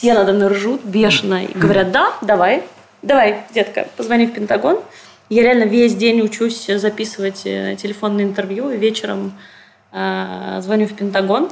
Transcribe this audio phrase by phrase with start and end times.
[0.00, 2.62] Все надо мной ржут бешено и говорят, да, давай,
[3.02, 4.80] давай, детка, позвони в Пентагон.
[5.28, 9.36] Я реально весь день учусь записывать э, телефонные интервью, и вечером
[9.90, 11.50] э, звоню в Пентагон,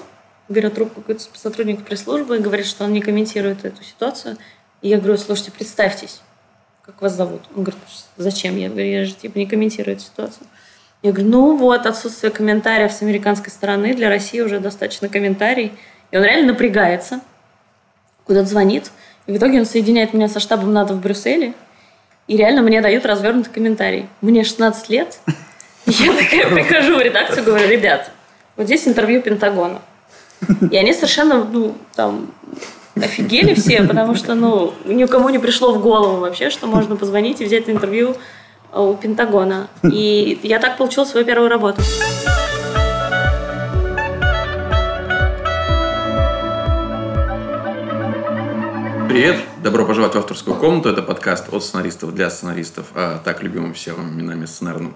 [0.48, 4.36] беру трубку какой-то сотрудник пресс-службы и говорит, что он не комментирует эту ситуацию.
[4.80, 6.20] И я говорю, слушайте, представьтесь,
[6.82, 7.42] как вас зовут?
[7.56, 7.82] Он говорит,
[8.16, 8.56] зачем?
[8.56, 10.46] Я говорю, я же типа не комментирую эту ситуацию.
[11.02, 15.72] Я говорю, ну вот, отсутствие комментариев с американской стороны для России уже достаточно комментарий.
[16.12, 17.22] И он реально напрягается,
[18.26, 18.90] куда-то звонит.
[19.26, 21.54] И в итоге он соединяет меня со штабом НАТО в Брюсселе.
[22.28, 24.06] И реально мне дают развернутый комментарий.
[24.20, 25.18] Мне 16 лет.
[25.86, 28.10] Я такая прихожу в редакцию, говорю, ребят,
[28.56, 29.80] вот здесь интервью Пентагона.
[30.70, 32.32] И они совершенно, ну, там,
[32.96, 37.44] офигели все, потому что, ну, никому не пришло в голову вообще, что можно позвонить и
[37.44, 38.16] взять интервью
[38.74, 39.68] у Пентагона.
[39.84, 41.82] И я так получила свою первую работу.
[49.16, 49.40] Привет!
[49.62, 50.90] Добро пожаловать в авторскую комнату.
[50.90, 54.94] Это подкаст от сценаристов для сценаристов, а так любимым всем именами сценарным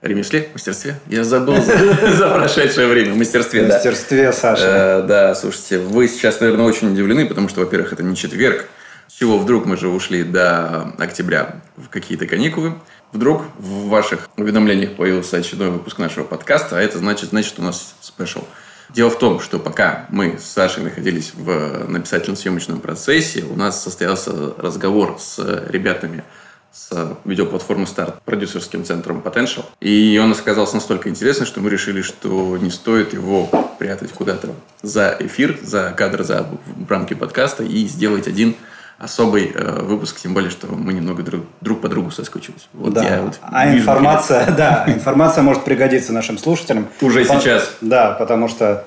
[0.00, 0.98] ремесле, мастерстве.
[1.08, 3.14] Я забыл за прошедшее время.
[3.14, 3.74] Мастерстве, да.
[3.74, 5.02] Мастерстве, Саша.
[5.02, 8.66] Э, да, слушайте, вы сейчас, наверное, очень удивлены, потому что, во-первых, это не четверг,
[9.08, 12.76] с чего вдруг мы же ушли до октября в какие-то каникулы.
[13.12, 17.94] Вдруг в ваших уведомлениях появился очередной выпуск нашего подкаста, а это значит, значит у нас
[18.00, 18.46] спешл.
[18.94, 24.54] Дело в том, что пока мы с Сашей находились в написательно-съемочном процессе, у нас состоялся
[24.56, 25.38] разговор с
[25.68, 26.24] ребятами–
[26.72, 29.64] с видеоплатформы Старт, продюсерским центром Potential.
[29.80, 35.16] И он оказался настолько интересный, что мы решили, что не стоит его прятать куда-то за
[35.18, 36.46] эфир, за кадр, за
[36.88, 38.54] рамки подкаста и сделать один
[39.00, 42.68] особый э, выпуск, тем более, что мы немного друг, друг по другу соскучились.
[42.74, 43.02] Вот да.
[43.02, 46.86] я вот а информация, да, информация может пригодиться нашим слушателям.
[47.00, 47.76] Уже по, сейчас.
[47.80, 48.84] Да, потому что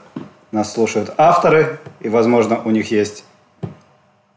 [0.52, 3.26] нас слушают авторы, и, возможно, у них есть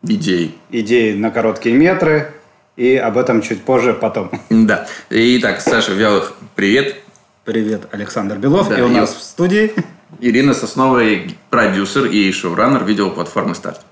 [0.02, 0.54] идеи.
[0.70, 2.32] Идеи на короткие метры,
[2.76, 4.30] и об этом чуть позже потом.
[4.48, 4.86] Да.
[5.10, 6.96] Итак, Саша Вялых, привет.
[7.44, 8.70] Привет, Александр Белов.
[8.70, 9.72] Да, и у нас в студии...
[10.20, 11.02] Ирина Соснова,
[11.50, 13.82] продюсер и шоураннер видеоплатформы «Старт».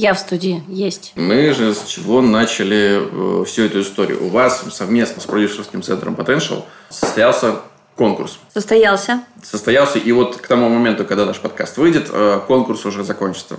[0.00, 1.12] Я в студии, есть.
[1.14, 4.24] Мы же с чего начали э, всю эту историю?
[4.24, 7.56] У вас совместно с продюсерским центром Potential состоялся
[7.96, 8.38] конкурс.
[8.54, 9.20] Состоялся.
[9.42, 13.58] Состоялся, и вот к тому моменту, когда наш подкаст выйдет, э, конкурс уже закончится.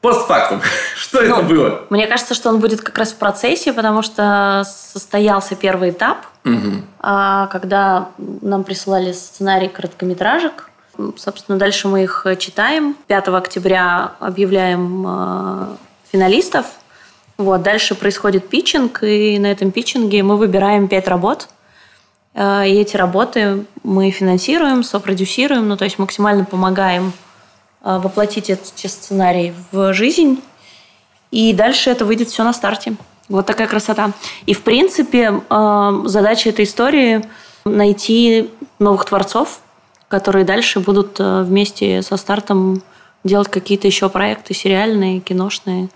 [0.00, 0.62] Постфактум.
[0.96, 1.82] Что ну, это было?
[1.90, 6.84] Мне кажется, что он будет как раз в процессе, потому что состоялся первый этап, угу.
[7.02, 10.70] когда нам присылали сценарий короткометражек.
[11.16, 12.96] Собственно, дальше мы их читаем.
[13.06, 15.76] 5 октября объявляем а,
[16.10, 16.66] финалистов.
[17.38, 21.48] Вот, дальше происходит питчинг, и на этом питчинге мы выбираем 5 работ.
[22.34, 27.12] А, и эти работы мы финансируем, сопродюсируем, ну, то есть максимально помогаем
[27.82, 30.42] воплотить эти сценарии в жизнь.
[31.30, 32.96] И дальше это выйдет все на старте.
[33.28, 34.10] Вот такая красота.
[34.46, 35.40] И, в принципе,
[36.04, 37.24] задача этой истории–
[37.66, 39.60] найти новых творцов,
[40.08, 42.82] которые дальше будут а, вместе со стартом
[43.24, 45.88] делать какие-то еще проекты сериальные, киношные.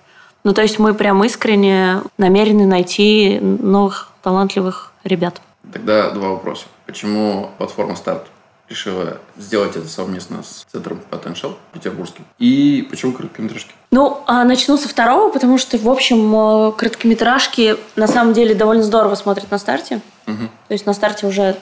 [0.42, 5.40] Ну, то есть мы прям искренне намерены найти новых талантливых ребят.
[5.72, 6.66] Тогда два вопроса.
[6.86, 8.26] Почему платформа «Старт»?
[8.70, 12.24] Решила сделать это совместно с центром Potential петербургским.
[12.38, 13.72] И почему короткометражки?
[13.90, 18.84] Ну, а начну со второго, потому что, в общем, э, короткометражки на самом деле довольно
[18.84, 20.00] здорово смотрят на старте.
[20.28, 20.48] Угу.
[20.68, 21.56] То есть на старте уже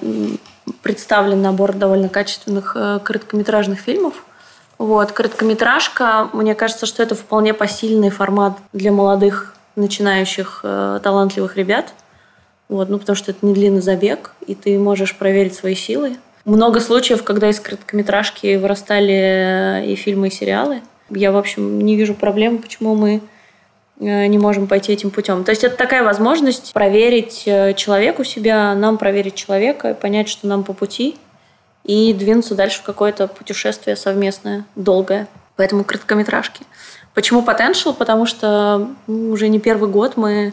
[0.82, 4.24] представлен набор довольно качественных э, короткометражных фильмов.
[4.76, 11.94] Вот, короткометражка, мне кажется, что это вполне посильный формат для молодых, начинающих, э, талантливых ребят.
[12.68, 16.80] Вот, ну, потому что это не длинный забег, и ты можешь проверить свои силы много
[16.80, 20.80] случаев, когда из короткометражки вырастали и фильмы, и сериалы.
[21.10, 23.20] Я, в общем, не вижу проблем, почему мы
[24.00, 25.44] э, не можем пойти этим путем.
[25.44, 30.64] То есть это такая возможность проверить э, человеку себя, нам проверить человека, понять, что нам
[30.64, 31.16] по пути,
[31.84, 35.28] и двинуться дальше в какое-то путешествие совместное, долгое.
[35.56, 36.64] Поэтому короткометражки.
[37.14, 37.94] Почему Potential?
[37.94, 40.52] Потому что уже не первый год мы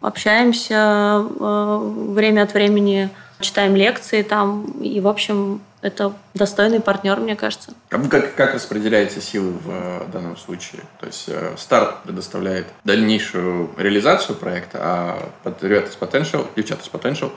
[0.00, 1.78] общаемся э,
[2.08, 3.10] время от времени
[3.40, 7.72] читаем лекции там, и, в общем, это достойный партнер, мне кажется.
[7.90, 10.82] А вы как, как распределяете силы в э, данном случае?
[11.00, 15.28] То есть э, старт предоставляет дальнейшую реализацию проекта, а
[15.60, 17.30] ребята с Potential, девчата с Potential,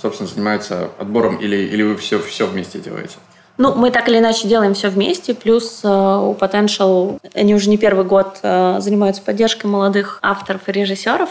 [0.00, 3.16] собственно, занимаются отбором или, или вы все, все вместе делаете?
[3.56, 7.78] Ну, мы так или иначе делаем все вместе, плюс э, у Potential, они уже не
[7.78, 11.30] первый год э, занимаются поддержкой молодых авторов и режиссеров,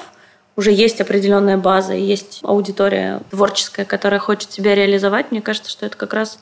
[0.56, 5.98] уже есть определенная база, есть аудитория творческая, которая хочет себя реализовать, мне кажется, что это
[5.98, 6.40] как раз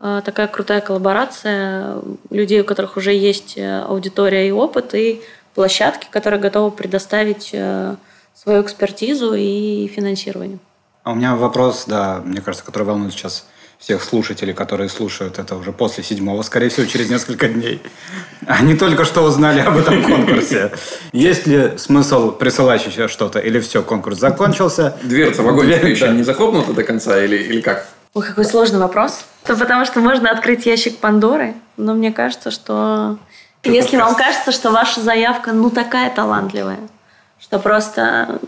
[0.00, 1.96] э, такая крутая коллаборация
[2.30, 5.20] людей, у которых уже есть э, аудитория и опыт, и
[5.54, 7.96] площадки, которые готовы предоставить э,
[8.34, 10.58] свою экспертизу и финансирование.
[11.02, 13.46] А у меня вопрос, да, мне кажется, который волнует сейчас
[13.80, 17.80] всех слушателей, которые слушают это уже после седьмого, скорее всего, через несколько дней.
[18.46, 20.70] Они только что узнали об этом конкурсе.
[21.12, 23.38] Есть ли смысл присылать еще что-то?
[23.38, 24.96] Или все, конкурс закончился?
[25.02, 27.86] Дверца в огонь Дверь, еще не захлопнута до конца или, или как?
[28.12, 29.24] Ой, какой сложный вопрос.
[29.44, 33.16] То потому что можно открыть ящик Пандоры, но мне кажется, что...
[33.62, 36.80] что если вам кажется, что ваша заявка ну такая талантливая,
[37.38, 38.40] что просто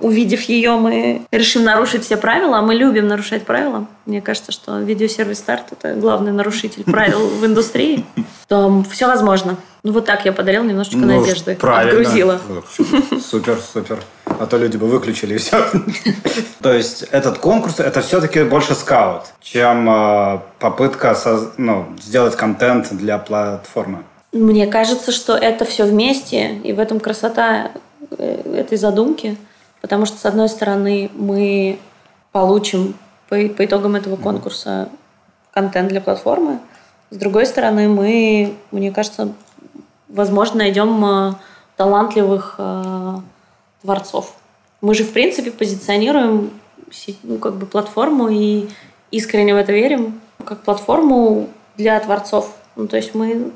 [0.00, 3.86] увидев ее, мы решим нарушить все правила, а мы любим нарушать правила.
[4.04, 8.04] Мне кажется, что видеосервис старт– это главный нарушитель правил в индустрии.
[8.48, 9.56] То все возможно.
[9.82, 11.54] Ну, вот так я подарил немножечко ну, надежды.
[11.54, 12.00] Правильно.
[12.00, 12.40] Отгрузила.
[13.30, 14.00] Супер, супер.
[14.24, 15.64] А то люди бы выключили и все.
[16.60, 21.16] То есть этот конкурс– это все-таки больше скаут, чем э, попытка
[21.56, 24.02] ну, сделать контент для платформы.
[24.32, 27.70] Мне кажется, что это все вместе, и в этом красота
[28.18, 29.36] э, этой задумки–
[29.86, 31.78] Потому что, с одной стороны, мы
[32.32, 32.94] получим
[33.28, 34.88] по, по итогам этого конкурса
[35.52, 36.58] контент для платформы.
[37.10, 39.32] С другой стороны, мы, мне кажется,
[40.08, 41.34] возможно, найдем э,
[41.76, 43.14] талантливых э,
[43.82, 44.34] творцов.
[44.80, 46.50] Мы же, в принципе, позиционируем
[47.22, 48.68] ну, как бы платформу и
[49.12, 52.56] искренне в это верим, как платформу для творцов.
[52.74, 53.52] Ну, то есть мы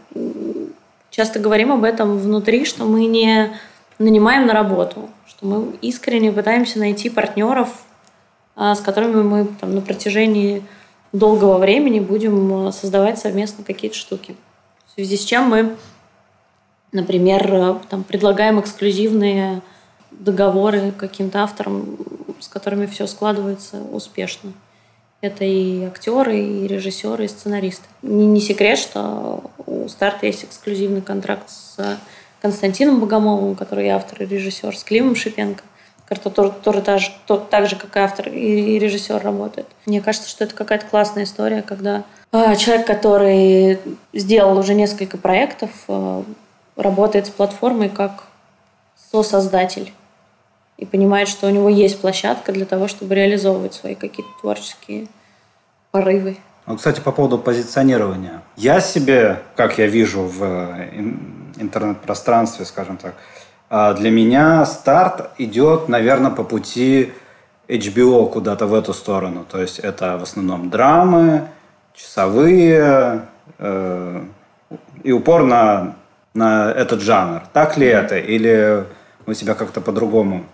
[1.11, 3.53] часто говорим об этом внутри, что мы не
[3.99, 5.11] нанимаем на работу
[5.41, 7.69] что мы искренне пытаемся найти партнеров,
[8.57, 10.63] а, с которыми мы там, на протяжении
[11.13, 14.37] долгого времени будем а, создавать совместно какие-то штуки.
[14.87, 15.77] В связи с чем мы,
[16.93, 19.63] например, а, там, предлагаем эксклюзивные
[20.11, 21.97] договоры каким-то авторам,
[22.39, 24.53] с которыми все складывается успешно.
[25.23, 27.87] Это и актеры, и режиссеры, и сценаристы.
[28.03, 31.99] Не, не секрет, что у старта есть эксклюзивный контракт с
[32.41, 35.63] Константином Богомоловым, который автор и режиссер, с Климом Шипенко,
[36.09, 37.11] который тоже так же,
[37.51, 39.67] так же, как и автор и режиссер работает.
[39.87, 43.79] Мне кажется, что это какая-то классная история, когда а, человек, который
[44.13, 46.25] сделал уже несколько проектов, а,
[46.77, 48.25] работает с платформой как
[49.13, 49.93] сосоздатель
[50.79, 55.07] и понимает, что у него есть площадка для того, чтобы реализовывать свои какие-то творческие
[55.91, 56.39] порывы.
[56.67, 58.43] Ну, кстати, по поводу позиционирования.
[58.57, 60.77] Я себе, как я вижу в
[61.61, 63.15] интернет-пространстве, скажем так.
[63.69, 67.13] А для меня старт идет, наверное, по пути
[67.69, 69.45] HBO куда-то в эту сторону.
[69.49, 71.49] То есть это в основном драмы,
[71.95, 73.27] часовые
[73.59, 74.25] э,
[75.05, 75.97] и упор на,
[76.35, 77.43] на этот жанр.
[77.53, 78.19] Так ли это?
[78.19, 78.85] Или
[79.27, 80.45] вы себя как-то по-другому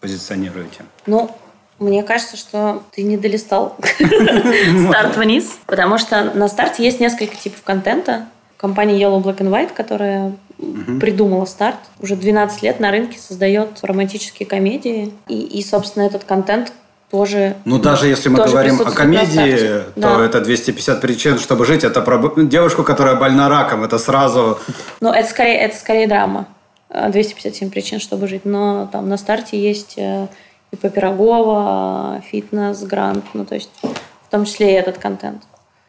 [0.00, 0.84] позиционируете?
[1.06, 1.30] Ну,
[1.78, 3.76] мне кажется, что ты не долистал
[4.88, 8.26] старт вниз, потому что на старте есть несколько типов контента.
[8.56, 10.98] Компания Yellow Black and White, которая угу.
[10.98, 11.78] придумала старт.
[12.00, 15.12] Уже 12 лет на рынке создает романтические комедии.
[15.28, 16.72] И, и собственно, этот контент
[17.10, 17.56] тоже...
[17.64, 20.24] Ну, даже если мы говорим о комедии, то да.
[20.24, 21.84] это 250 причин, чтобы жить.
[21.84, 23.84] Это про девушку, которая больна раком.
[23.84, 24.58] Это сразу...
[25.00, 26.46] Ну, это скорее, это скорее драма.
[26.88, 28.44] 257 причин, чтобы жить.
[28.44, 30.28] Но там на старте есть э,
[30.70, 33.24] и по Пирогова, фитнес, грант.
[33.34, 35.42] Ну, то есть в том числе и этот контент.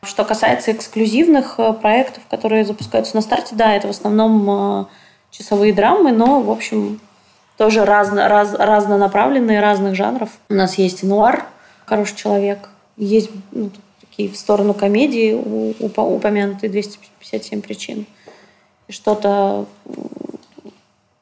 [0.07, 4.86] Что касается эксклюзивных э, проектов, которые запускаются на старте, да, это в основном э,
[5.31, 7.00] часовые драмы, но, в общем,
[7.57, 10.29] тоже разно, раз, разнонаправленные, разных жанров.
[10.50, 11.46] У нас есть нуар,
[11.86, 18.05] хороший человек, есть ну, такие в сторону комедии упомянутые 257 причин.
[18.88, 19.65] И что-то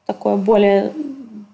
[0.06, 0.92] такое более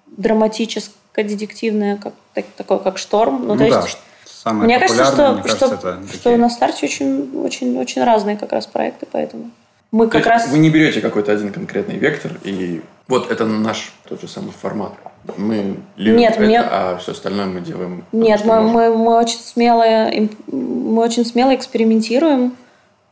[0.06, 2.12] драматическое, детективное, как,
[2.56, 3.40] такое как «Шторм».
[3.40, 3.98] Ну, ну то да, есть,
[4.42, 8.36] самое мне кажется, что, мне кажется, что, это что на старте очень, очень, очень разные
[8.36, 9.50] как раз проекты, поэтому
[9.92, 10.48] мы как раз...
[10.48, 14.92] Вы не берете какой-то один конкретный вектор и вот это наш тот же самый формат.
[15.36, 16.60] Мы любим Нет, это, мне...
[16.60, 18.04] а все остальное мы делаем.
[18.10, 20.10] Нет, мы, мы, мы очень смело
[20.46, 22.56] мы очень смело экспериментируем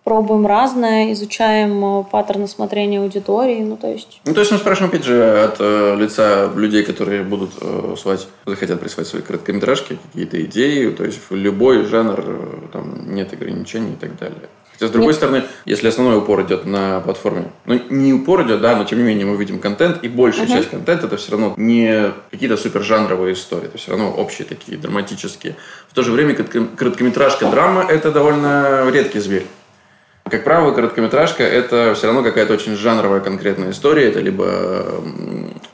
[0.04, 4.21] пробуем разное, изучаем э, паттерны смотрения аудитории, ну то есть...
[4.25, 8.26] Ну то есть мы спрашиваем, опять же, от э, лица людей, которые будут э, свать,
[8.47, 13.97] захотят присвоить свои короткометражки, какие-то идеи, то есть любой жанр э, там нет ограничений и
[13.97, 14.49] так далее.
[14.73, 15.16] Хотя, с другой нет.
[15.16, 19.04] стороны, если основной упор идет на платформе, ну, не упор идет, да, но тем не
[19.04, 20.52] менее мы видим контент, и большая uh-huh.
[20.52, 24.78] часть контента это все равно не какие-то супер жанровые истории, это все равно общие такие,
[24.78, 25.57] драматические.
[25.88, 29.47] В то же время короткометражка драма– это довольно редкий зверь.
[30.30, 34.08] Как правило, короткометражка– это все равно какая-то очень жанровая конкретная история.
[34.08, 35.02] Это либо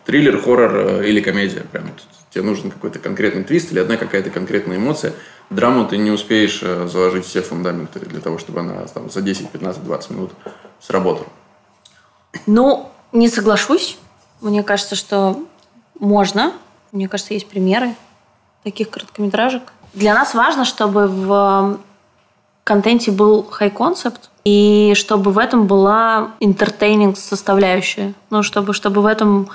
[0.06, 1.60] триллер, хоррор э, или комедия.
[1.72, 1.90] Прям
[2.30, 5.12] тебе нужен какой-то конкретный твист или одна какая-то конкретная эмоция.
[5.50, 9.50] Драму ты не успеешь э, заложить все фундаменты для того, чтобы она там, за 10,
[9.50, 10.32] 15, 20 минут
[10.80, 11.28] сработала.
[12.46, 13.98] Ну, Не соглашусь.
[14.40, 15.38] Мне кажется, что
[15.98, 16.52] можно.
[16.92, 17.94] Мне кажется, есть примеры
[18.64, 19.72] таких короткометражек.
[19.92, 21.78] Для нас важно, чтобы в
[22.66, 28.12] контенте был хай-концепт, и чтобы в этом была интертейнинг составляющая.
[28.30, 29.48] Ну, чтобы, чтобы в этом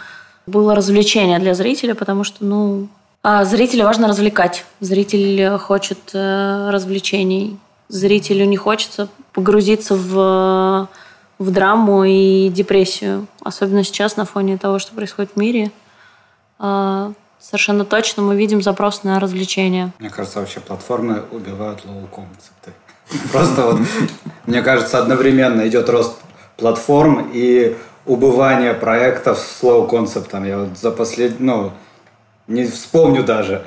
[0.48, 2.88] было развлечение для зрителя, потому что, ну,
[3.22, 4.66] а зрителя важно развлекать.
[4.80, 7.60] Зритель хочет э, развлечений.
[7.90, 10.90] Зрителю не хочется погрузиться в,
[11.38, 13.28] в драму и депрессию.
[13.44, 15.72] Особенно сейчас на фоне того, что происходит в мире.
[16.60, 19.92] Э, совершенно точно мы видим запрос на развлечения.
[20.00, 22.72] Мне кажется, вообще платформы убивают low-concept ы.
[23.32, 23.80] Просто вот,
[24.46, 26.18] мне кажется, одновременно идет рост
[26.58, 27.76] платформ и
[28.06, 30.46] убывание проектов с low-concept ом.
[30.46, 31.72] Я вот за последний, ну,
[32.48, 33.64] не вспомню даже,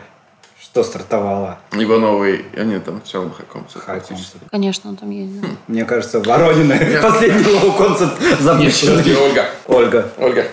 [0.60, 1.58] что стартовало.
[1.72, 3.84] Ивановы-Ивановы, они там все равно high-concept.
[3.84, 4.36] High-concept.
[4.50, 5.40] Конечно, он там есть.
[5.40, 5.48] Да.
[5.68, 9.16] Мне кажется, Воронины последний low-concept запущенный.
[9.16, 9.46] Ольга.
[9.66, 10.08] Ольга.
[10.18, 10.46] Ольга.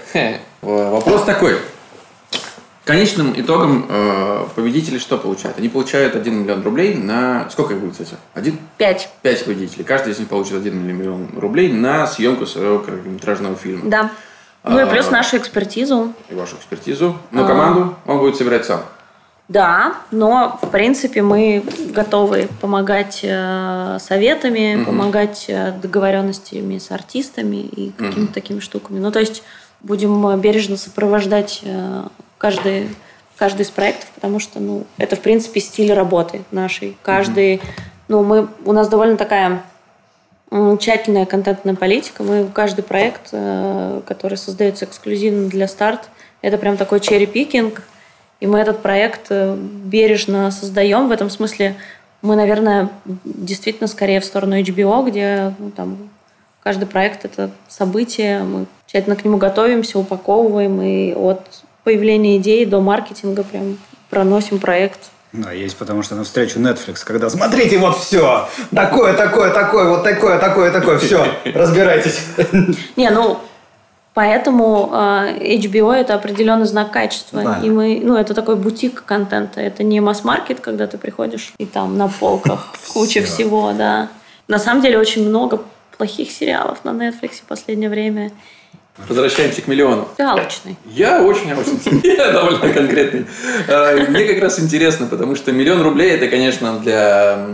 [0.62, 1.57] Вопрос такой.
[2.85, 5.57] Конечным итогом э, победители что получают?
[5.59, 7.47] Они получают 1 миллион рублей на...
[7.51, 8.15] Сколько их будет, кстати?
[8.33, 8.57] Один?
[8.77, 9.09] Пять.
[9.21, 9.83] Пять победителей.
[9.83, 13.88] Каждый из них получит 1 миллион рублей на съемку своего короткометражного фильма.
[13.89, 14.09] Да.
[14.63, 16.13] Ну и А, плюс нашу экспертизу.
[16.29, 17.17] И вашу экспертизу.
[17.29, 17.47] Но А.
[17.47, 18.81] команду он будет собирать сам.
[19.47, 24.85] Да, но в принципе мы готовы помогать э, советами, Мгм.
[24.85, 29.00] помогать э, договоренностями с артистами и какими-то такими штуками.
[29.00, 29.43] Ну, то есть
[29.81, 32.03] будем э, бережно сопровождать э,
[32.41, 32.89] каждый,
[33.38, 36.98] каждый из проектов, потому что ну, это, в принципе, стиль работы нашей.
[37.03, 37.62] Каждый,
[38.07, 39.62] ну, мы, у нас довольно такая
[40.79, 42.24] тщательная контентная политика.
[42.24, 46.10] Мы каждый проект, э, который создается эксклюзивно для старт,
[46.41, 47.83] это прям такой черри-пикинг.
[48.39, 51.10] И мы этот проект э, бережно создаем.
[51.10, 51.75] В этом смысле
[52.24, 52.89] мы, наверное,
[53.24, 56.10] действительно скорее в сторону HBO, где ну, там
[56.63, 58.41] каждый проект это событие.
[58.41, 61.45] Мы тщательно к нему готовимся, упаковываем и от
[61.83, 63.77] появления идеи до маркетинга прям
[64.09, 65.00] проносим проект.
[65.33, 70.38] Да, есть, потому что навстречу Netflix, когда смотрите, вот все, такое, такое, такое, вот такое,
[70.39, 72.19] такое, такое, все, разбирайтесь.
[72.97, 73.39] Не, ну,
[74.13, 77.43] поэтому э, HBO это определенный знак качества.
[77.43, 77.59] Да.
[77.63, 79.61] И мы, ну, это такой бутик контента.
[79.61, 84.09] Это не масс-маркет, когда ты приходишь и там на полках куча всего, да.
[84.50, 85.61] На самом деле очень много
[85.97, 88.31] плохих сериалов на Netflix в последнее время.
[89.08, 90.08] Возвращаемся к миллиону.
[90.17, 90.77] Галочный.
[90.86, 93.25] Я очень-очень я довольно конкретный.
[93.67, 97.46] Э, Мне как раз интересно, потому что миллион рублей это, конечно, для,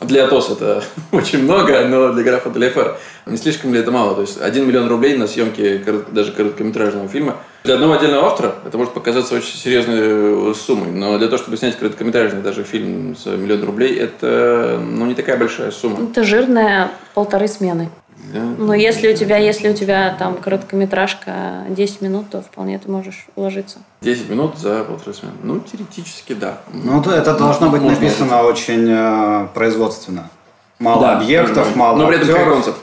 [0.00, 4.14] для АТОС это очень много, но для графа Далефа не слишком ли это мало?
[4.14, 7.36] То есть один миллион рублей на съемке корот- даже короткометражного фильма.
[7.64, 11.56] Для одного отдельного автора это может показаться очень серьезной э, суммой, но для того, чтобы
[11.56, 16.08] снять короткометражный даже фильм за миллион рублей, это ну, не такая большая сумма.
[16.10, 17.90] Это жирная полторы смены.
[18.32, 23.26] Но если у тебя, если у тебя там короткометражка 10 минут, то вполне ты можешь
[23.36, 23.78] уложиться.
[24.02, 25.34] 10 минут за полторы смены.
[25.42, 26.58] Ну, теоретически, да.
[26.72, 30.30] Ну, то это должно быть Можно написано очень э, производственно.
[30.78, 32.78] Мало Да, объектов, мало Но при этом хай-концепт.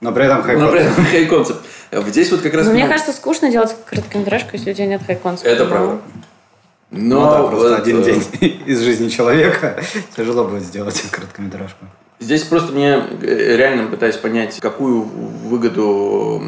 [0.00, 1.60] но при этом Но при этом хай-концепт.
[1.92, 2.66] Здесь вот как раз...
[2.66, 5.50] Но мне ну, кажется, скучно делать короткометражку, если у тебя нет хай-концепта.
[5.50, 5.98] Это правда.
[6.90, 8.22] Ну Но да, просто вот, один э, день
[8.66, 9.82] из жизни человека
[10.16, 11.84] тяжело будет сделать короткометражку.
[12.20, 16.42] Здесь просто мне э, реально пытаюсь понять, какую выгоду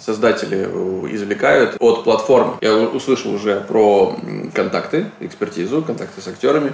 [0.00, 2.58] создатели э, извлекают от платформ.
[2.60, 4.18] Я услышал уже про
[4.54, 6.72] контакты, экспертизу, контакты с актерами.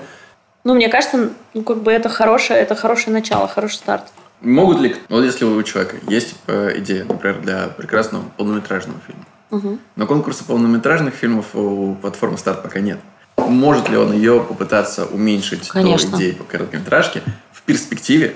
[0.64, 4.04] Ну, мне кажется, ну, как бы это хорошее, это хорошее начало, хороший старт.
[4.40, 9.80] Могут ли, вот если у человека есть э, идея, например, для прекрасного полнометражного фильма, Мгм.
[9.96, 12.98] но конкурса полнометражных фильмов у платформы «Старт» пока нет.
[13.36, 16.10] Может ли он ее попытаться уменьшить Конечно.
[16.12, 17.22] до идеи по короткометражке
[17.70, 18.34] перспективе,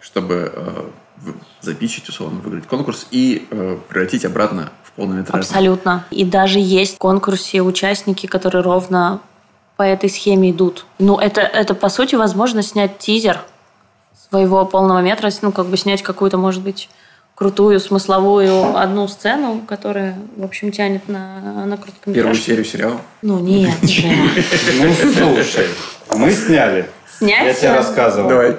[0.00, 5.40] чтобы э, запичить, условно, выиграть конкурс и э, превратить обратно в полнометражный?
[5.40, 6.06] Абсолютно.
[6.10, 9.20] И даже есть в конкурсе участники, которые ровно
[9.76, 10.86] по этой схеме идут.
[11.00, 13.40] Ну, это, это по сути, возможность снять тизер
[14.30, 16.88] своего полного метра, ну, как бы снять какую-то, может быть,
[17.34, 22.12] крутую, смысловую одну сцену, которая, в общем, тянет на, на короткометражку.
[22.12, 23.00] Первую серию сериала.
[23.22, 24.06] Ну, нет же.
[24.80, 25.66] Ну, слушай,
[26.10, 26.88] мы сняли.
[27.18, 27.46] Снять?
[27.46, 28.28] Я тебе рассказывал.
[28.28, 28.56] Давай.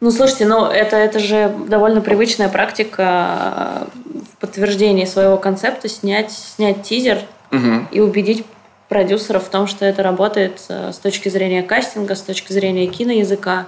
[0.00, 6.32] Ну, слушайте, ну, это, это же довольно привычная практика э, в подтверждении своего концепта снять,
[6.32, 7.88] снять тизер Мгм.
[7.90, 8.46] и убедить
[8.88, 13.66] продюсеров в том, что это работает э, с точки зрения кастинга, с точки зрения киноязыка.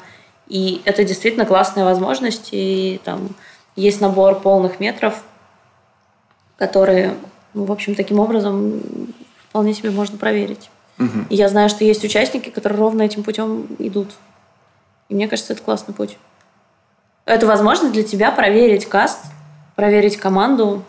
[0.48, 2.48] И это действительно классная возможность.
[2.52, 3.28] И там
[3.76, 5.22] есть набор полных метров,
[6.56, 7.14] которые,
[7.52, 8.80] ну, в общем, таким образом
[9.48, 10.70] вполне себе можно проверить.
[10.96, 11.26] Мгм.
[11.28, 14.08] И я знаю, что есть участники, которые ровно этим путем идут.
[15.12, 16.16] И мне кажется, это классный путь.
[17.26, 19.19] Это возможность для тебя проверить каст,
[19.76, 20.85] проверить команду,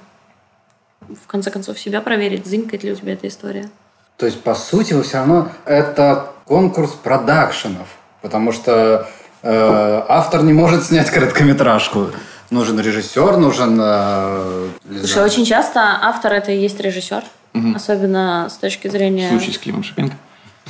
[1.01, 3.69] в конце концов себя проверить, зынькает ли у тебя эта история.
[4.15, 7.89] То есть, по сути, вы все равно это конкурс продакшенов,
[8.21, 9.09] потому что
[9.41, 12.11] э, автор не может снять короткометражку.
[12.49, 13.77] Нужен режиссер, нужен...
[13.81, 17.25] Э, Слушай, очень часто автор это и есть режиссер,
[17.55, 17.75] угу.
[17.75, 19.27] особенно с точки зрения...
[19.27, 20.15] В случае с Климом Шипенко.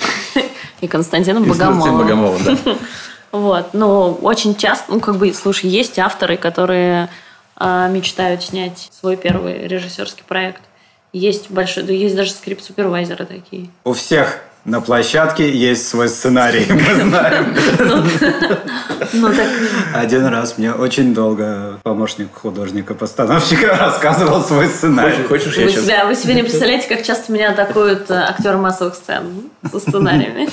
[0.81, 1.98] И Константином Богомоловым.
[2.00, 2.75] Богомоловым, да.
[3.33, 7.09] Вот, но очень часто, ну, как бы, слушай, есть авторы, которые
[7.59, 10.61] э, мечтают снять свой первый режиссерский проект.
[11.13, 13.71] Есть большой, да есть даже скрипт-супервайзеры такие.
[13.85, 17.55] У всех на площадке есть свой сценарий, мы знаем.
[19.13, 19.31] Ну,
[19.93, 25.23] Один раз мне очень долго помощник художника-постановщика рассказывал свой сценарий.
[25.23, 26.05] Хочешь, я сейчас...
[26.05, 30.47] Вы себе не представляете, как часто меня атакуют э, актеры массовых сцен со сценариями?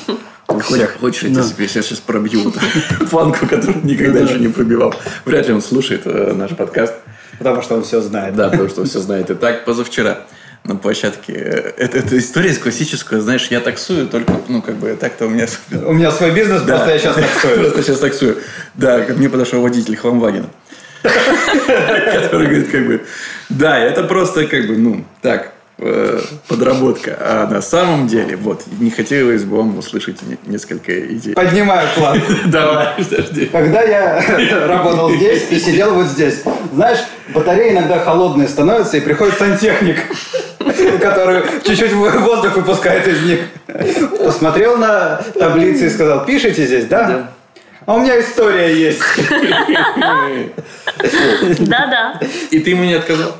[0.50, 2.52] Хочешь, хочешь, я тебе сейчас пробью
[3.10, 4.94] планку, которую никогда еще не пробивал.
[5.24, 6.94] Вряд ли он слушает э, наш подкаст.
[7.38, 8.34] Потому что он все знает.
[8.34, 9.30] Да, потому что он все знает.
[9.30, 10.18] Итак, позавчера
[10.64, 11.32] на площадке.
[11.32, 15.46] Это, это история классическая, знаешь, я таксую, только, ну, как бы, так-то у меня...
[15.86, 16.76] У меня свой бизнес, да.
[16.76, 17.54] просто я сейчас таксую.
[17.60, 18.38] Просто сейчас таксую.
[18.74, 20.50] Да, ко мне подошел водитель Хламвагена.
[21.02, 23.00] Который говорит, как бы,
[23.48, 27.16] да, это просто, как бы, ну, так, Э, подработка.
[27.18, 31.32] А на самом деле, вот, не хотелось бы вам услышать несколько идей.
[31.32, 32.20] Поднимаю план.
[32.48, 33.46] Давай, подожди.
[33.46, 36.42] Когда я работал здесь и сидел вот здесь,
[36.74, 36.98] знаешь,
[37.32, 39.96] батареи иногда холодные становятся, и приходит сантехник,
[41.00, 43.40] который чуть-чуть воздух выпускает из них.
[44.22, 47.04] Посмотрел на таблицы и сказал, пишите здесь, да?
[47.04, 47.30] Да.
[47.86, 49.00] А у меня история есть.
[51.58, 52.20] Да-да.
[52.50, 53.34] И ты ему не отказал?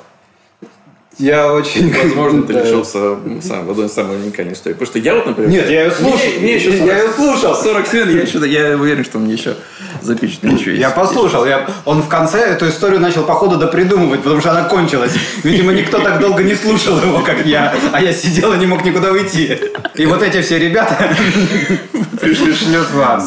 [1.20, 1.92] Я очень...
[2.02, 4.74] Возможно, ты лишился сам, в одной из самых уникальных историй.
[4.74, 5.50] Потому что я вот, например...
[5.50, 6.26] Нет, я ее слушал.
[6.40, 7.54] Мне, еще 40, я ее слушал.
[7.54, 9.54] 40 смен, я, еще, я уверен, что мне еще
[10.02, 10.80] еще есть.
[10.80, 11.44] Я послушал.
[11.44, 15.12] Я, он в конце эту историю начал, походу, допридумывать, потому что она кончилась.
[15.42, 17.74] Видимо, никто так долго не слушал его, как я.
[17.92, 19.58] А я сидел и не мог никуда уйти.
[19.96, 21.14] И вот эти все ребята
[22.22, 23.20] шлют вам.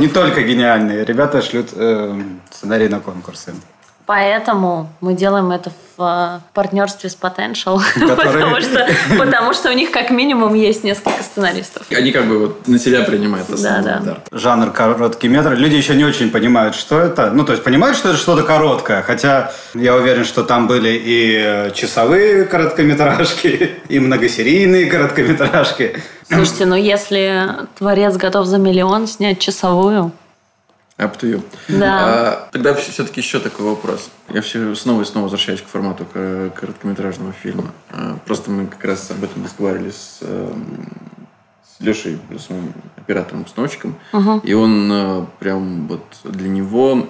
[0.00, 1.04] Не только гениальные.
[1.04, 3.52] Ребята шлют э, сценарий на конкурсы.
[4.06, 7.80] Поэтому мы делаем это в э, партнерстве с Potential,
[8.16, 8.86] потому, что,
[9.18, 11.86] потому что у них как минимум есть несколько сценаристов.
[11.90, 14.18] Они как бы вот на себя принимают основной да, да.
[14.30, 15.54] Жанр короткий метр.
[15.54, 17.30] Люди еще не очень понимают, что это.
[17.30, 21.42] Ну, то есть понимают, что это что-то короткое, хотя я уверен, что там были и
[21.42, 26.02] э, часовые короткометражки, и многосерийные короткометражки.
[26.28, 30.12] Слушайте, ну если творец готов за миллион снять часовую,
[30.96, 31.42] Up to you.
[31.68, 32.46] Да.
[32.46, 34.10] А, тогда все-таки еще такой вопрос.
[34.28, 37.72] Я все снова и снова возвращаюсь к формату короткометражного фильма.
[37.90, 40.88] А, просто мы как раз об этом разговаривали с, эм,
[41.64, 43.96] с Лешей, с моим оператором-установщиком.
[44.12, 44.42] Угу.
[44.44, 47.08] И он э, прям вот для него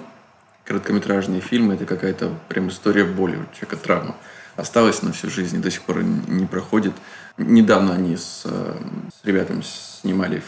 [0.63, 4.15] короткометражные фильмы это какая-то прям история боли, у человека травма.
[4.55, 6.93] Осталась на всю жизнь и до сих пор не проходит.
[7.37, 8.77] Недавно они с, э,
[9.21, 10.41] с ребятами снимали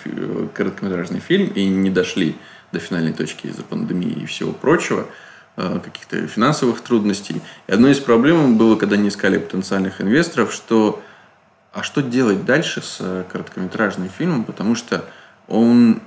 [0.56, 2.36] короткометражный фильм и не дошли
[2.71, 5.08] до финальной точки из-за пандемии и всего прочего,
[5.56, 7.41] э, каких-то финансовых трудностей.
[7.67, 11.01] И одной из проблем было, когда они искали потенциальных инвесторов, что
[11.73, 15.06] а что делать дальше с э, короткометражным фильмом, потому что
[15.47, 16.01] он,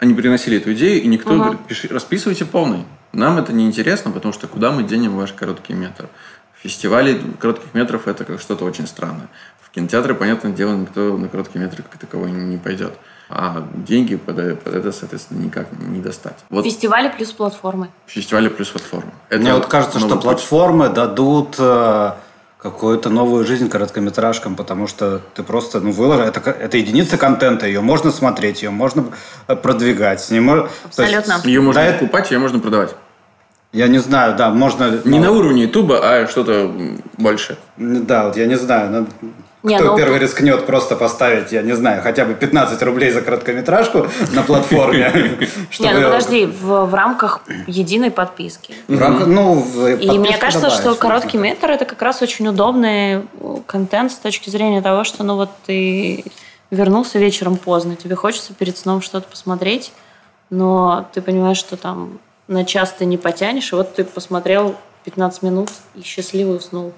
[0.00, 1.42] они приносили эту идею, и никто угу.
[1.42, 2.84] говорит, пиши, расписывайте полный.
[3.12, 6.08] Нам это не интересно, потому что куда мы денем ваш короткий метр?
[6.54, 9.28] Фестивали коротких метров это как что-то очень странное.
[9.60, 12.94] В кинотеатры, понятное дело, никто на короткий метр как таковой не пойдет
[13.34, 16.36] а деньги под, под это, соответственно, никак не достать.
[16.50, 16.64] Вот.
[16.64, 17.88] Фестивали плюс платформы.
[18.06, 19.10] Фестивали плюс платформы.
[19.30, 20.22] Это Мне вот кажется, что путь.
[20.22, 22.12] платформы дадут э,
[22.58, 27.80] какую-то новую жизнь короткометражкам, потому что ты просто, ну, выложил, это, это единица контента, ее
[27.80, 29.06] можно смотреть, ее можно
[29.48, 30.20] э, продвигать.
[30.20, 30.40] С ней
[30.84, 31.32] Абсолютно.
[31.32, 32.94] Есть, ее можно да, покупать, ее можно продавать.
[33.72, 35.00] Я не знаю, да, можно...
[35.04, 36.70] Не ну, на уровне Ютуба, а что-то
[37.16, 37.56] больше.
[37.78, 39.06] Да, вот я не знаю.
[39.62, 39.96] Не, Кто ну...
[39.96, 45.12] первый рискнет просто поставить, я не знаю, хотя бы 15 рублей за короткометражку на платформе?
[45.78, 48.74] Не, ну подожди, в рамках единой подписки.
[48.88, 49.64] Ну,
[50.00, 53.22] И мне кажется, что короткий метр это как раз очень удобный
[53.66, 56.24] контент с точки зрения того, что ну вот ты
[56.72, 59.92] вернулся вечером поздно, тебе хочется перед сном что-то посмотреть,
[60.50, 65.42] но ты понимаешь, что там на час ты не потянешь, и вот ты посмотрел 15
[65.42, 66.92] минут и счастливо уснул.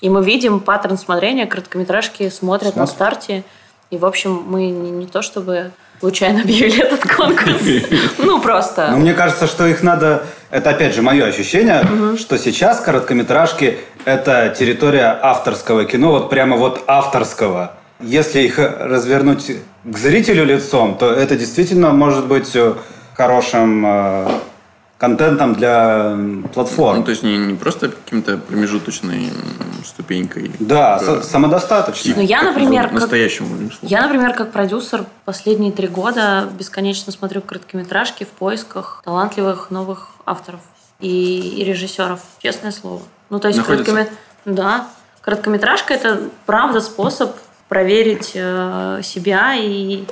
[0.00, 2.80] И мы видим паттерн смотрения, короткометражки смотрят Смотр.
[2.80, 3.44] на старте.
[3.90, 7.62] И, в общем, мы не, не то чтобы случайно объявили этот конкурс.
[8.18, 8.88] Ну, просто.
[8.90, 10.24] Ну, мне кажется, что их надо...
[10.50, 11.82] Это, опять же, мое ощущение,
[12.18, 17.74] что сейчас короткометражки– это территория авторского кино, вот прямо вот авторского.
[18.00, 19.52] Если их развернуть
[19.84, 22.54] к зрителю лицом, то это действительно может быть
[23.14, 24.28] хорошим э,
[24.98, 26.16] контентом для
[26.54, 26.98] платформ.
[26.98, 29.30] Ну, то есть не, не просто каким-то промежуточной
[29.84, 30.50] ступенькой.
[30.58, 31.22] Да, к...
[31.22, 32.14] самодостаточно.
[32.16, 38.24] Ну, я, например, настоящему как, я, например, как продюсер последние три года бесконечно смотрю короткометражки
[38.24, 40.60] в поисках талантливых новых авторов
[41.00, 43.02] и, и режиссеров, честное слово.
[43.30, 44.10] Ну, то есть короткомет...
[44.44, 44.88] Да.
[45.20, 47.34] Короткометражка– это, правда, способ
[47.68, 50.04] проверить э, себя и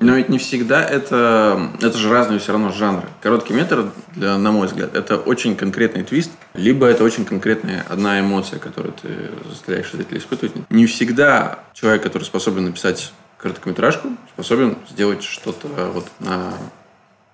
[0.00, 1.70] но ведь не всегда это...
[1.80, 3.08] Это же разные все равно жанры.
[3.20, 8.20] Короткий метр, для, на мой взгляд, это очень конкретный твист, либо это очень конкретная одна
[8.20, 9.08] эмоция, которую ты
[9.48, 10.54] заставляешь зрителя испытывать.
[10.70, 16.52] Не всегда человек, который способен написать короткометражку, способен сделать что-то вот на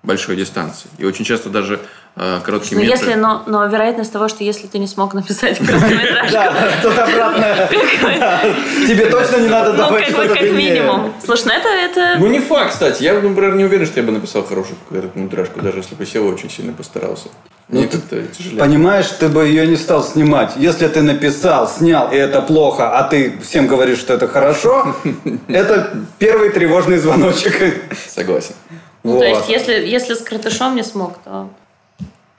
[0.03, 0.89] большой дистанции.
[0.97, 1.79] И очень часто даже
[2.15, 2.97] э, короткие но метры...
[2.97, 6.31] Если, но, но вероятность того, что если ты не смог написать короткометражку...
[6.31, 7.67] Да, тут обратно.
[8.87, 11.13] Тебе точно не надо давать что-то как минимум.
[11.23, 11.69] Слушай, ну это...
[11.69, 12.19] это...
[12.19, 13.03] Ну не факт, кстати.
[13.03, 16.49] Я, например, не уверен, что я бы написал хорошую короткометражку, даже если бы сел очень
[16.49, 17.29] сильно постарался.
[17.67, 18.59] Ну, Мне как-то тяжелее.
[18.59, 20.51] Понимаешь, ты бы ее не стал снимать.
[20.55, 24.95] Если ты написал, снял, и это плохо, а ты всем говоришь, что это хорошо,
[25.47, 27.55] это первый тревожный звоночек.
[28.07, 28.53] Согласен.
[29.03, 29.19] Ну, вот.
[29.19, 31.49] то есть, если, если с Кратышом не смог, то...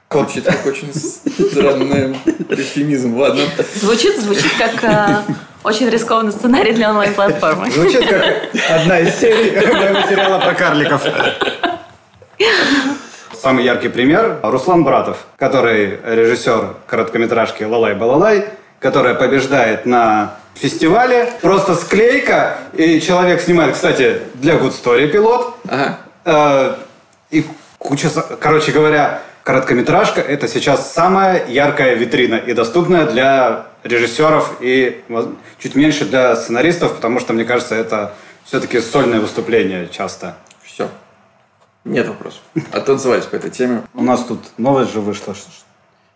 [0.09, 2.17] Звучит как очень странный
[2.49, 3.41] эвфемизм, ладно.
[3.75, 7.69] Звучит, звучит как э, очень рискованный сценарий для онлайн-платформы.
[7.69, 8.23] Звучит как
[8.69, 11.03] одна из серий моего сериала про карликов.
[13.33, 18.45] Самый яркий пример– Руслан Братов, который режиссер короткометражки «Лалай-балалай»,
[18.79, 21.33] которая побеждает на фестивале.
[21.41, 25.53] Просто склейка, и человек снимает, кстати, для Good Story пилот.
[25.67, 25.99] Ага.
[26.23, 26.75] Э,
[27.29, 27.45] и
[27.77, 28.09] куча...
[28.39, 35.01] Короче говоря, короткометражка– это сейчас самая яркая витрина и доступная для режиссеров и
[35.57, 40.35] чуть меньше для сценаристов, потому что, мне кажется, это все-таки сольное выступление часто.
[40.61, 40.89] Все.
[41.85, 42.41] Нет вопросов.
[42.73, 43.83] Отозвались по этой теме.
[43.93, 45.49] У нас тут новость же вышла, что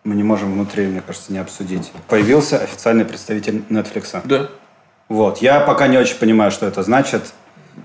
[0.03, 1.89] мы не можем внутри, мне кажется, не обсудить.
[2.09, 4.19] Появился официальный представитель Netflix.
[4.25, 4.49] Да.
[5.07, 5.37] Вот.
[5.37, 7.31] Я пока не очень понимаю, что это значит.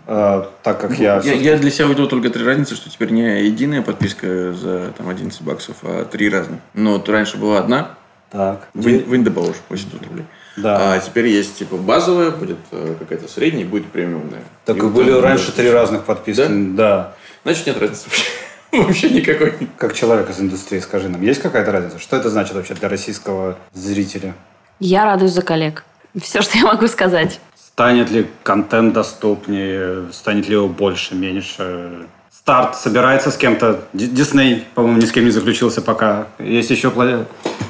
[0.07, 1.21] Э, так как я...
[1.21, 5.09] Я, я для себя увидел только три разницы, что теперь не единая подписка за там,
[5.09, 6.61] 11 баксов, а три разных.
[6.75, 7.97] Но вот раньше была одна,
[8.31, 8.69] так.
[8.75, 10.27] Вин, Винда положишь, 800 рублей.
[10.57, 10.95] Да.
[10.95, 14.43] А теперь есть типа базовая, будет э, какая-то средняя, будет премиумная.
[14.65, 16.41] Так и были раньше три разных подписки.
[16.41, 16.49] Да?
[16.49, 17.13] да.
[17.45, 18.25] Значит, нет разницы вообще.
[18.73, 19.55] Вообще никакой.
[19.79, 21.99] Как человек из индустрии, скажи нам, есть какая-то разница?
[21.99, 24.35] Что это значит вообще для российского зрителя?
[24.81, 25.85] Я радуюсь за коллег.
[26.21, 27.41] Все, что я могу сказать.
[27.77, 30.11] Станет ли контент доступнее?
[30.11, 32.07] Станет ли его больше, меньше?
[32.31, 33.81] Старт собирается с кем-то.
[33.93, 36.29] Дисней, по-моему, ни с кем не заключился пока.
[36.39, 36.91] Есть еще...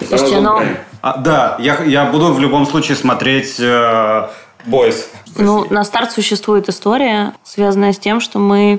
[0.07, 0.63] Слушайте, но...
[1.03, 4.29] А, да, я, я буду в любом случае смотреть э,
[4.65, 5.07] Boys.
[5.35, 8.79] Ну, на старт существует история, связанная с тем, что мы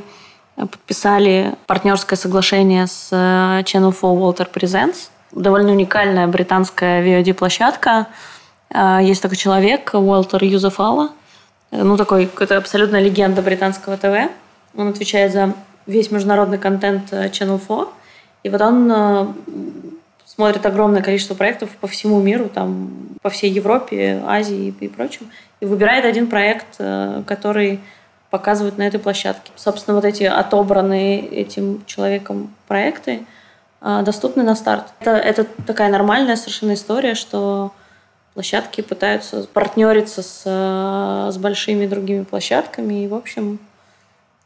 [0.55, 5.09] подписали партнерское соглашение с э, Channel 4 Walter Presents.
[5.33, 8.07] Довольно уникальная британская VOD-площадка,
[8.73, 11.11] есть такой человек, Уолтер Юзефала,
[11.71, 14.31] ну, такой, это абсолютно легенда британского ТВ.
[14.75, 15.53] Он отвечает за
[15.85, 17.87] весь международный контент э, Channel 4.
[18.43, 19.27] И вот он э,
[20.25, 25.29] смотрит огромное количество проектов по всему миру, там, по всей Европе, Азии и прочим.
[25.59, 27.81] И выбирает один проект, э, который
[28.29, 29.51] показывает на этой площадке.
[29.55, 33.21] Собственно, вот эти отобранные этим человеком проекты
[33.79, 34.87] доступны на старт.
[34.99, 37.71] Это, это такая нормальная совершенно история, что
[38.37, 43.03] площадки пытаются партнериться с, э, с большими другими площадками.
[43.03, 43.57] И, в общем,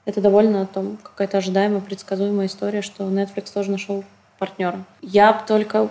[0.06, 4.06] это довольно там какая-то ожидаемая, предсказуемая история, что Netflix тоже нашел
[4.40, 4.80] партнера.
[5.02, 5.90] Я только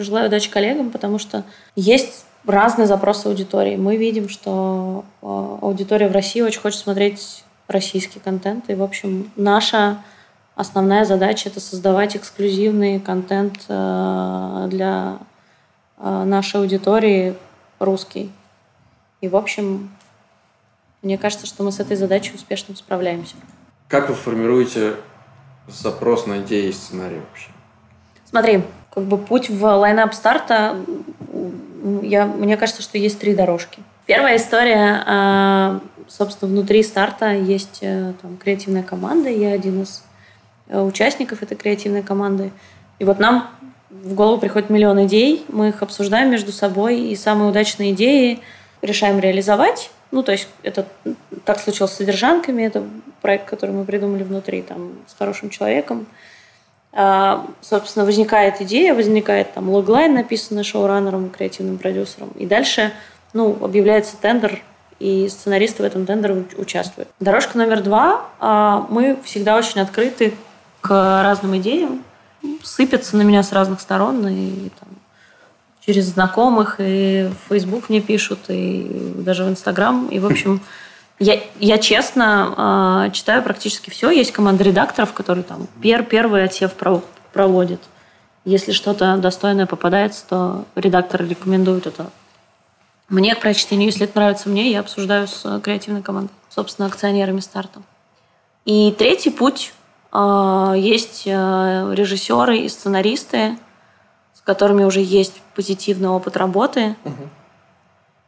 [0.00, 1.44] желаю удачи коллегам, потому что
[1.76, 3.76] есть разные запросы аудитории.
[3.76, 5.26] Мы видим, что э,
[5.62, 8.68] аудитория в России очень хочет смотреть российский контент.
[8.68, 9.98] И, в общем, наша
[10.56, 15.18] основная задача– это создавать эксклюзивный контент э, для
[16.00, 17.34] нашей аудитории
[17.78, 18.30] русский.
[19.20, 19.90] И, в общем,
[21.02, 23.36] мне кажется, что мы с этой задачей успешно справляемся.
[23.88, 24.96] Как вы формируете
[25.66, 27.50] запрос на идеи и сценарий вообще?
[28.24, 30.76] Смотри, как бы путь в лайнап старта,
[32.02, 33.80] я, мне кажется, что есть три дорожки.
[34.06, 40.02] Первая история, э, собственно, внутри старта есть э, там, креативная команда, я один из
[40.68, 42.50] участников этой креативной команды.
[42.98, 43.48] И вот нам
[43.90, 48.40] в голову приходит миллион идей, мы их обсуждаем между собой, и самые удачные идеи
[48.82, 49.90] решаем реализовать.
[50.10, 50.86] Ну, то есть это
[51.44, 52.82] так случилось с содержанками, это
[53.20, 56.06] проект, который мы придумали внутри, там, с хорошим человеком.
[56.92, 62.92] А, собственно, возникает идея, возникает там логлайн, написанный шоураннером, креативным продюсером, и дальше,
[63.34, 64.62] ну, объявляется тендер,
[64.98, 67.08] и сценаристы в этом тендере участвуют.
[67.20, 68.26] Дорожка номер два.
[68.40, 70.34] А, мы всегда очень открыты
[70.80, 70.90] к
[71.22, 72.02] разным идеям,
[72.62, 74.88] сыпятся на меня с разных сторон, и там,
[75.84, 80.08] через знакомых, и в Facebook мне пишут, и даже в Инстаграм.
[80.08, 80.60] И, в общем,
[81.18, 84.10] я, я честно э, читаю практически все.
[84.10, 86.72] Есть команда редакторов, которые там пер, первый отсев
[87.32, 87.80] проводят.
[88.44, 92.10] Если что-то достойное попадается, то редактор рекомендует это
[93.08, 93.86] мне к прочтению.
[93.86, 97.82] Если это нравится мне, я обсуждаю с креативной командой, собственно, акционерами старта.
[98.64, 99.72] И третий путь.
[100.18, 103.56] Э, есть э, режиссеры и сценаристы,
[104.34, 106.96] с которыми уже есть позитивный опыт работы.
[107.04, 107.28] Угу.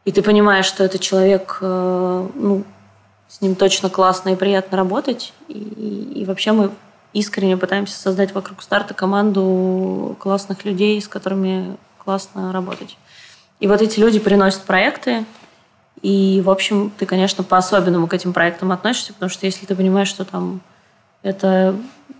[0.05, 2.63] И ты понимаешь, что этот человек, э, ну,
[3.27, 5.33] с ним точно классно и приятно работать.
[5.49, 6.71] И, и вообще мы
[7.11, 12.97] искренне пытаемся создать вокруг старта команду классных людей, с которыми классно работать.
[13.59, 15.25] И вот эти люди приносят проекты,
[16.01, 20.07] и, в общем, ты, конечно, по-особенному к этим проектам относишься, потому что если ты понимаешь,
[20.07, 20.61] что там
[21.23, 21.75] это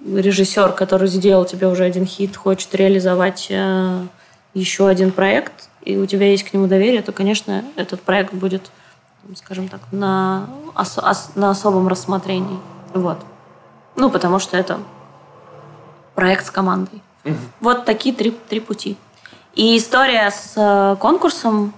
[0.06, 4.06] режиссер, который сделал тебе уже один хит, хочет реализовать э,
[4.54, 8.72] еще один проект, и у тебя есть к нему доверие, то, конечно, этот проект будет
[9.36, 12.60] скажем так, на, ос, ос, на особом рассмотрении.
[12.94, 13.20] Вот.
[13.96, 14.80] Ну, потому что это
[16.16, 17.02] проект с командой.
[17.24, 17.36] Угу.
[17.62, 18.98] Вот такие три, три пути.
[19.54, 21.74] И история с э, конкурсом,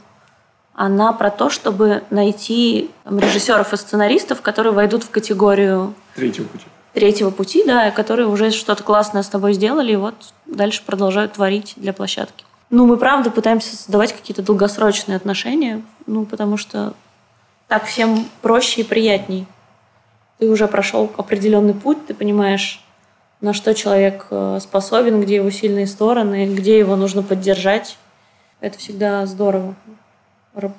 [0.73, 5.93] она про то, чтобы найти там, режиссеров и сценаристов, которые войдут в категорию...
[6.15, 6.65] Третьего пути.
[6.93, 11.73] Третьего пути, да, которые уже что-то классное с тобой сделали, и вот дальше продолжают творить
[11.75, 12.45] для площадки.
[12.69, 16.93] Ну, мы правда пытаемся создавать какие-то долгосрочные отношения, ну, потому что
[17.67, 19.47] так всем проще и приятней.
[20.37, 22.83] Ты уже прошел определенный путь, ты понимаешь,
[23.41, 27.97] на что человек э, способен, где его сильные стороны, где его нужно поддержать.
[28.59, 29.75] Это всегда здорово.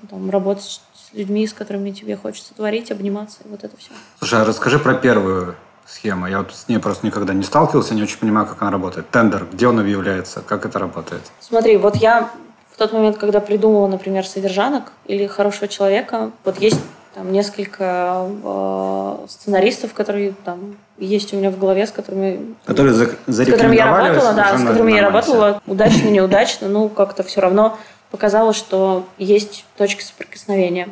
[0.09, 3.91] Там, работать с людьми, с которыми тебе хочется творить, обниматься, и вот это все.
[4.19, 6.27] Слушай, а расскажи про первую схему.
[6.27, 9.11] Я вот с ней просто никогда не сталкивался, не очень понимаю, как она работает.
[9.11, 11.23] Тендер, где он объявляется, как это работает?
[11.41, 12.31] Смотри, вот я
[12.73, 16.81] в тот момент, когда придумала, например, содержанок или хорошего человека, вот есть
[17.15, 22.57] там несколько э, сценаристов, которые там есть у меня в голове, с которыми...
[22.65, 27.23] Которые за, с которыми я работала, да, с которыми я работала, удачно, неудачно, ну, как-то
[27.23, 27.79] все равно
[28.11, 30.89] показалось, что есть точки соприкосновения.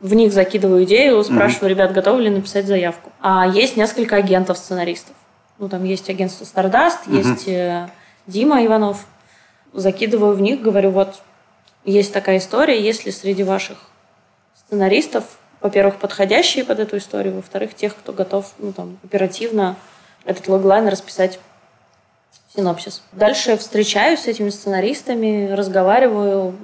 [0.00, 3.10] В них закидываю идею, спрашиваю, ребят, готовы ли написать заявку.
[3.20, 5.16] А есть несколько агентов-сценаристов.
[5.58, 7.88] Ну, там есть агентство Stardust, есть э,
[8.28, 9.06] Дима Иванов,
[9.72, 11.20] закидываю в них, говорю, вот
[11.84, 13.78] есть такая история, если среди ваших
[14.54, 15.24] сценаристов,
[15.60, 19.76] во-первых, подходящие под эту историю, во-вторых, тех, кто готов ну, там, оперативно
[20.24, 21.40] этот логлайн расписать
[22.54, 23.02] синопсис.
[23.12, 26.54] Дальше встречаюсь с этими сценаристами, разговариваю,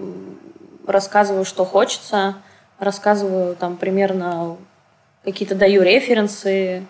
[0.87, 2.37] рассказываю, что хочется,
[2.85, 4.57] рассказываю там примерно
[5.25, 6.85] какие-то даю референсы,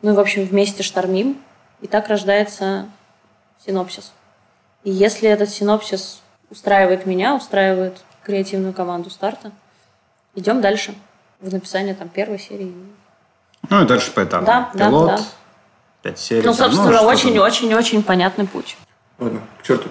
[0.00, 1.38] ну и, в общем, вместе штормим.
[1.80, 2.86] И так рождается
[3.66, 4.12] синопсис.
[4.84, 9.50] И если этот синопсис устраивает меня, устраивает креативную команду старта,
[10.34, 10.94] идем дальше
[11.40, 12.72] в написание там первой серии.
[13.68, 14.46] Ну и дальше по этапу.
[14.46, 15.24] Да, Пилот, да, да.
[16.02, 16.46] пять серий.
[16.46, 18.76] Ну, собственно, очень-очень-очень понятный путь.
[19.18, 19.88] Ладно, к черту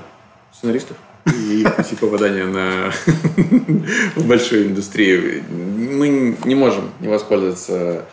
[0.54, 2.92] сценаристов и пути попадания на
[4.16, 5.44] в большую индустрию.
[5.50, 8.06] Мы не можем не воспользоваться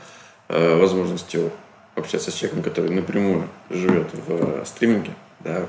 [0.49, 1.51] э, возможностью
[1.94, 5.66] общаться с человеком, который напрямую живет в стриминге да,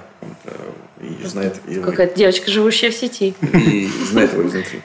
[1.02, 1.86] и знает его.
[1.86, 3.36] Какая-то девочка, живущая в сети.
[3.54, 4.82] И знает его изнутри.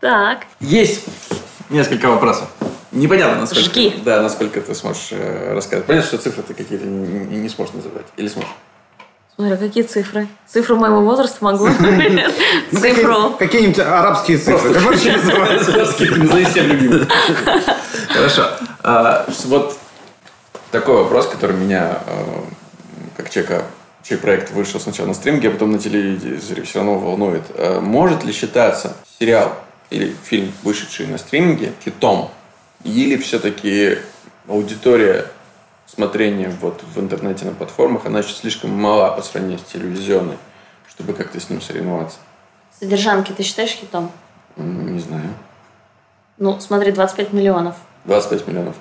[0.00, 0.46] Так.
[0.60, 1.04] Есть
[1.70, 2.48] несколько вопросов.
[2.90, 3.94] Непонятно, насколько, Жги.
[4.04, 5.84] Да, насколько ты сможешь э, рассказать.
[5.84, 8.06] Понятно, что цифры ты какие-то не, не сможешь называть.
[8.16, 8.50] Или сможешь?
[9.38, 10.26] Смотри, какие цифры?
[10.48, 11.68] Цифру моего возраста могу.
[12.72, 13.30] Ну, Цифру.
[13.38, 14.74] Какие-нибудь арабские цифры.
[14.74, 15.68] Ты можешь называть?
[16.18, 17.08] Назови всем любимых.
[18.08, 18.50] Хорошо.
[18.82, 19.78] А, вот
[20.72, 22.40] такой вопрос, который меня, э,
[23.16, 23.64] как человека
[24.02, 27.42] чей проект вышел сначала на стриминге, а потом на телевизоре, все равно волнует.
[27.54, 29.54] А может ли считаться сериал
[29.90, 32.32] или фильм, вышедший на стриминге, хитом?
[32.82, 33.98] Или все-таки
[34.48, 35.26] аудитория
[35.98, 40.38] смотрения вот в интернете на платформах, она еще слишком мала по сравнению с телевизионной,
[40.88, 42.18] чтобы как-то с ним соревноваться?
[42.78, 44.12] Содержанки ты считаешь хитом?
[44.56, 45.28] Не знаю.
[46.38, 47.74] Ну, смотри, 25 миллионов.
[48.04, 48.76] 25 миллионов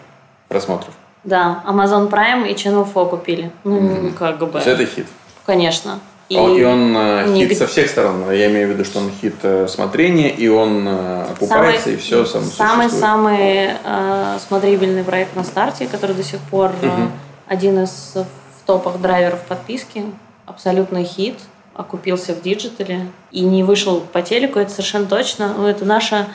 [0.48, 0.94] просмотров.
[1.24, 3.52] Да, Amazon Prime и Channel 4 купили.
[3.64, 4.14] Ну, mm-hmm.
[4.14, 4.46] как бы.
[4.46, 5.08] То есть это хит?
[5.44, 6.00] Конечно.
[6.30, 7.48] И, и он э, не...
[7.48, 8.30] хит со всех сторон.
[8.32, 11.98] Я имею в виду, что он хит э, смотрения, и он э, окупается, самый, и
[11.98, 17.12] все сам Самый-самый э, смотрибельный проект на старте, который до сих пор угу.
[17.48, 20.04] один из в топах драйверов подписки.
[20.46, 21.40] Абсолютный хит.
[21.74, 23.08] Окупился в digital е.
[23.32, 25.54] И не вышел по телеку, это совершенно точно.
[25.58, 26.26] Ну, это наше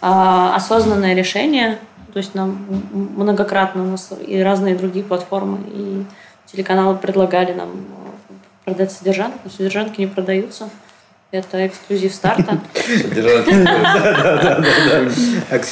[0.00, 1.78] э, осознанное решение.
[2.12, 6.04] То есть нам многократно у нас и разные другие платформы, и
[6.50, 7.70] телеканалы предлагали нам
[8.70, 10.70] продать содержанки, но содержанки не продаются.
[11.32, 12.60] Это эксклюзив старта.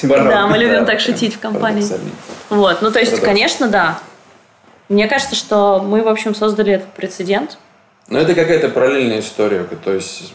[0.09, 1.85] Да, мы любим так шутить в компании.
[2.49, 3.99] Вот, ну то есть, конечно, да.
[4.89, 7.59] Мне кажется, что мы, в общем, создали этот прецедент.
[8.09, 9.65] Но это какая-то параллельная история.
[9.85, 10.33] То есть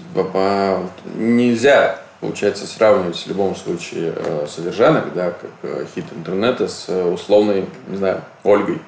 [1.16, 7.04] нельзя, получается, сравнивать в любом случае э, содержанок, да, как э, хит интернета с э,
[7.04, 8.80] условной, не знаю, Ольгой,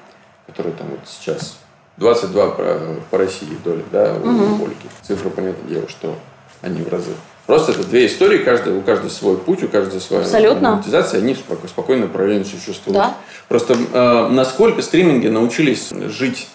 [0.46, 1.58] которая там вот сейчас
[1.98, 2.80] 22 по,
[3.10, 4.66] по России доли, да, у угу.
[4.66, 4.88] Ольги.
[5.02, 6.16] Цифра, понятное дело, что
[6.62, 7.12] они в разы.
[7.46, 10.72] Просто это две истории, каждый, у каждой свой путь, у каждой своя Абсолютно.
[10.72, 12.98] монетизация, они спокойно, спокойно параллельно существуют.
[12.98, 13.16] Да.
[13.48, 16.48] Просто э, насколько стриминги научились жить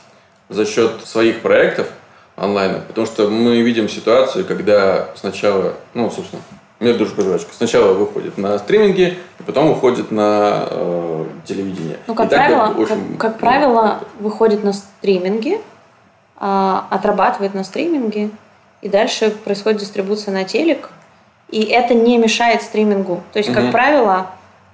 [0.48, 1.86] за счет своих проектов
[2.36, 6.42] онлайн, потому что мы видим ситуацию, когда сначала, ну, собственно,
[6.80, 7.50] мир дружба жвачка.
[7.54, 11.98] Сначала выходит на стриминги, и потом уходит на э, телевидение.
[12.06, 15.60] Ну, как правило, очень, как, как правило, выходит на стриминги,
[16.40, 18.30] э, отрабатывает на стриминге,
[18.82, 20.90] и дальше происходит дистрибуция на телек,
[21.50, 23.22] и это не мешает стримингу.
[23.32, 23.60] То есть, угу.
[23.60, 24.26] как правило,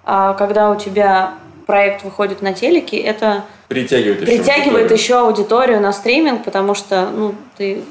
[0.05, 1.35] а, когда у тебя
[1.67, 4.99] проект выходит на телеке, это притягивает, еще, притягивает аудиторию.
[4.99, 7.83] еще аудиторию на стриминг, потому что ну, ты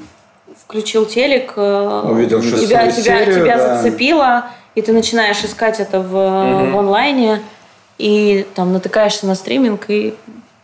[0.61, 3.77] включил телек, э, Увидел тебя, тебя, серию, тебя да.
[3.77, 6.71] зацепило, и ты начинаешь искать это в, угу.
[6.71, 7.41] в онлайне,
[7.97, 10.15] и там натыкаешься на стриминг, и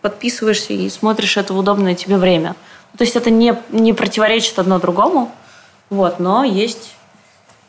[0.01, 2.55] подписываешься, и смотришь это в удобное тебе время.
[2.97, 5.31] То есть это не, не противоречит одно другому.
[5.89, 6.93] Вот, но есть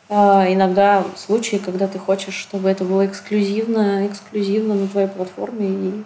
[0.09, 0.15] э,
[0.53, 6.03] иногда случаи, когда ты хочешь, чтобы это было эксклюзивно, эксклюзивно на твоей платформе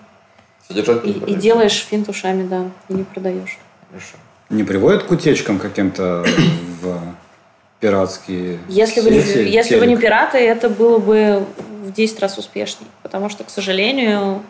[0.70, 3.58] и, и, и делаешь финт ушами, да, и не продаешь.
[3.90, 4.18] Хорошо.
[4.50, 6.26] Не приводит к утечкам каким-то
[6.82, 7.00] в
[7.80, 11.46] пиратские если сети, вы не, Если вы не пираты, это было бы
[11.84, 12.90] в 10 раз успешнее.
[13.04, 14.42] Потому что, к сожалению,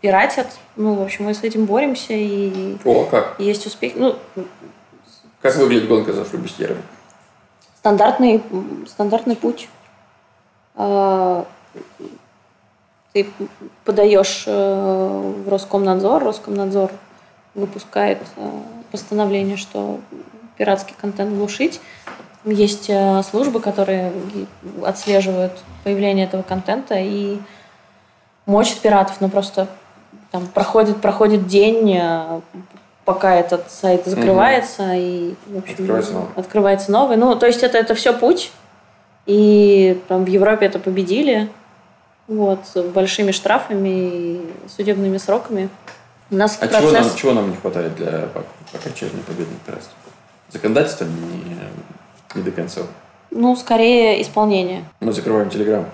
[0.00, 0.48] пиратят.
[0.76, 2.14] Ну, в общем, мы с этим боремся.
[2.14, 3.38] И О, как?
[3.38, 3.92] Есть успех.
[3.96, 4.16] Ну,
[5.40, 6.82] как выглядит гонка за флюбистерами?
[7.78, 8.42] Стандартный,
[8.86, 9.68] стандартный путь.
[10.74, 11.46] А,
[13.12, 13.26] ты
[13.84, 16.90] подаешь э, в Роскомнадзор, Роскомнадзор
[17.54, 18.50] выпускает э,
[18.90, 20.00] постановление, что
[20.56, 21.80] пиратский контент глушить.
[22.44, 24.12] Есть э, службы, которые
[24.84, 25.52] отслеживают
[25.84, 27.38] появление этого контента и
[28.46, 29.68] мочат пиратов, но просто
[30.30, 32.00] там проходит, проходит день,
[33.04, 34.92] пока этот сайт закрывается, угу.
[34.94, 36.28] и в общем, открывается, новый.
[36.36, 37.16] открывается новый.
[37.16, 38.52] Ну, то есть это, это все путь.
[39.26, 41.48] И там в Европе это победили.
[42.28, 42.60] Вот,
[42.94, 45.68] большими штрафами и судебными сроками.
[46.30, 46.80] У нас а процесс...
[46.80, 48.28] чего, нам, чего нам не хватает для
[48.72, 49.94] окончания победы на пиратстве?
[50.52, 51.56] Законодательство не,
[52.34, 52.82] не до конца.
[53.30, 54.84] Ну, скорее исполнение.
[55.00, 55.86] Мы закрываем Телеграм.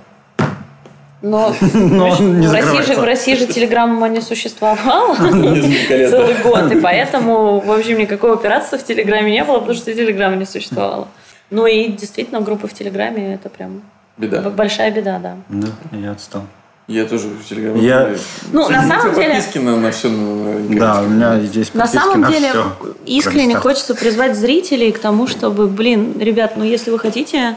[1.23, 7.61] Но, Но в, России же, в России же Телеграм не существовало целый год, и поэтому,
[7.61, 11.09] в общем, никакого пиратства в Телеграме не было, потому что Телеграма не существовало.
[11.51, 13.83] Ну и действительно, группы в Телеграме это прям
[14.17, 14.51] беда.
[14.51, 15.37] большая беда, да.
[15.49, 16.43] Да, я отстал.
[16.89, 17.81] Я тоже в Телеграме.
[17.81, 18.15] Я...
[18.53, 19.35] Ну, на самом деле...
[19.35, 20.09] Подписки на, на все.
[20.09, 24.99] На, да, у меня здесь На самом на деле, все, искренне хочется призвать зрителей к
[25.01, 27.57] тому, чтобы, блин, ребят, ну если вы хотите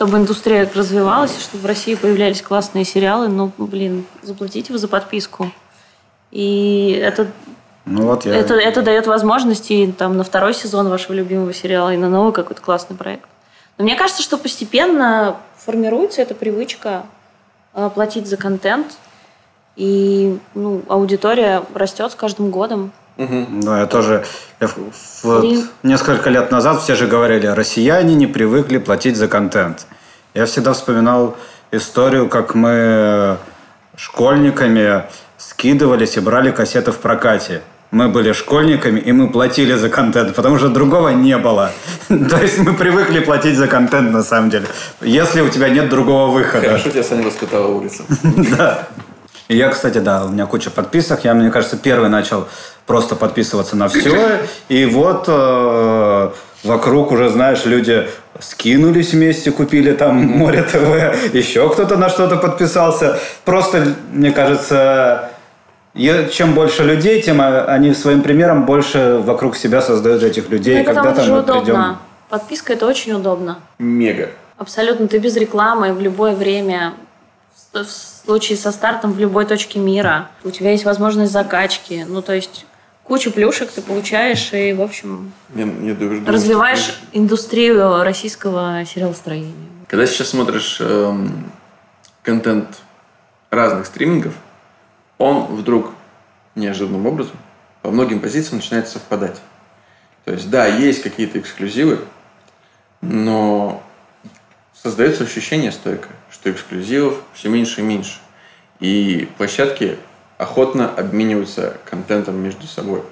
[0.00, 5.52] чтобы индустрия развивалась, чтобы в России появлялись классные сериалы, ну, блин, заплатите вы за подписку.
[6.30, 7.26] И это,
[7.84, 8.34] ну, вот я...
[8.34, 12.62] это, это дает возможности там, на второй сезон вашего любимого сериала и на новый какой-то
[12.62, 13.28] классный проект.
[13.76, 17.02] Но мне кажется, что постепенно формируется эта привычка
[17.88, 18.98] платить за контент,
[19.76, 22.92] и ну, аудитория растет с каждым годом.
[23.16, 23.46] Угу.
[23.62, 24.24] Да, я тоже...
[24.60, 24.68] Я,
[25.22, 25.44] вот,
[25.82, 29.86] несколько лет назад все же говорили, россияне не привыкли платить за контент.
[30.34, 31.36] Я всегда вспоминал
[31.70, 33.38] историю, как мы
[33.96, 35.04] школьниками
[35.36, 37.62] скидывались и брали кассеты в прокате.
[37.90, 41.72] Мы были школьниками, и мы платили за контент, потому что другого не было.
[42.08, 44.66] То есть мы привыкли платить за контент, на самом деле.
[45.00, 46.66] Если у тебя нет другого выхода.
[46.66, 48.04] Хорошо тебя Саня воспитала улица.
[48.56, 48.88] Да.
[49.48, 51.24] Я, кстати, да, у меня куча подписок.
[51.24, 52.46] Я, мне кажется, первый начал
[52.86, 54.38] просто подписываться на все.
[54.68, 56.30] И вот э,
[56.62, 63.18] вокруг уже, знаешь, люди скинулись вместе, купили там Море ТВ, еще кто-то на что-то подписался.
[63.44, 65.30] Просто, мне кажется,
[65.94, 70.76] чем больше людей, тем они своим примером больше вокруг себя создают этих людей.
[70.76, 71.60] Ну, это Когда-то мы удобно.
[71.60, 71.96] придем...
[72.28, 73.58] Подписка это очень удобно.
[73.78, 74.30] Мега.
[74.56, 75.08] Абсолютно.
[75.08, 76.94] Ты без рекламы в любое время
[77.72, 80.28] в случае со стартом в любой точке мира.
[80.44, 82.04] У тебя есть возможность закачки.
[82.08, 82.66] Ну, то есть
[83.04, 86.94] кучу плюшек ты получаешь и, в общем, я, я думаю, развиваешь что...
[87.12, 89.54] индустрию российского сериалостроения.
[89.88, 91.50] Когда сейчас смотришь эм,
[92.22, 92.68] контент
[93.50, 94.34] разных стримингов,
[95.20, 95.92] он вдруг
[96.54, 97.36] неожиданным образом
[97.82, 99.40] по многим позициям начинает совпадать.
[100.24, 102.00] То есть, да, есть какие-то эксклюзивы,
[103.02, 103.82] но
[104.72, 108.18] создается ощущение стойкое, что эксклюзивов все меньше и меньше.
[108.80, 109.98] И площадки
[110.38, 113.02] охотно обмениваются контентом между собой.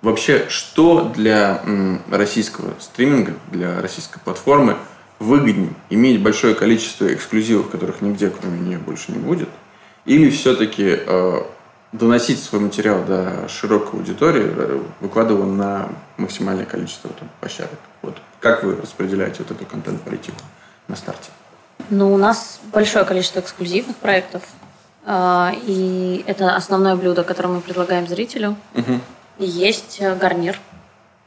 [0.00, 1.62] Вообще, что для
[2.10, 4.78] российского стриминга, для российской платформы
[5.18, 5.74] выгоднее?
[5.90, 9.50] Иметь большое количество эксклюзивов, которых нигде кроме нее больше не будет?
[10.04, 11.42] Или все-таки э,
[11.92, 17.78] доносить свой материал до широкой аудитории, э, выкладывая на максимальное количество там, площадок?
[18.02, 20.38] Вот как вы распределяете вот эту контент-политику
[20.88, 21.30] на старте?
[21.90, 24.42] Ну, у нас большое количество эксклюзивных проектов.
[25.04, 28.56] Э, и это основное блюдо, которое мы предлагаем зрителю.
[28.74, 29.00] Угу.
[29.38, 30.58] И есть э, гарнир.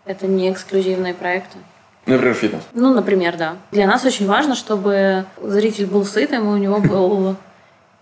[0.06, 1.58] Это не эксклюзивные проекты.
[2.06, 2.64] Например, фитнес.
[2.74, 3.56] Ну, например, да.
[3.72, 7.38] Для нас очень важно, чтобы зритель был сытым, и у него был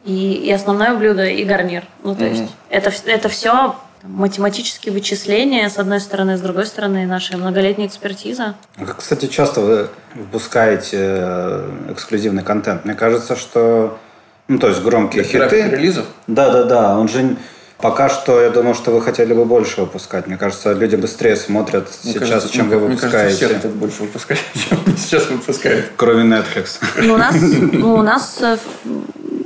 [0.03, 1.83] и, и основное блюдо, и гарнир.
[2.03, 7.37] Ну, то есть это, это все математические вычисления, с одной стороны, с другой стороны, наша
[7.37, 8.55] многолетняя экспертиза.
[8.75, 12.83] Как, кстати, часто вы выпускаете э, эксклюзивный контент?
[12.85, 13.99] Мне кажется, что
[14.47, 15.69] ну, то есть громкие Для хиты.
[15.69, 16.05] релизов?
[16.27, 16.99] Да, да, да.
[16.99, 17.37] Он же
[17.81, 20.27] Пока что я думаю, что вы хотели бы больше выпускать.
[20.27, 23.07] Мне кажется, люди быстрее смотрят мне сейчас, кажется, чем вы выпускаете.
[23.07, 24.39] Мне кажется, все хотят больше выпускать,
[24.69, 25.85] чем сейчас выпускают.
[25.97, 26.79] Кроме Netflix.
[27.01, 28.57] Ну, у нас, ну, у нас э,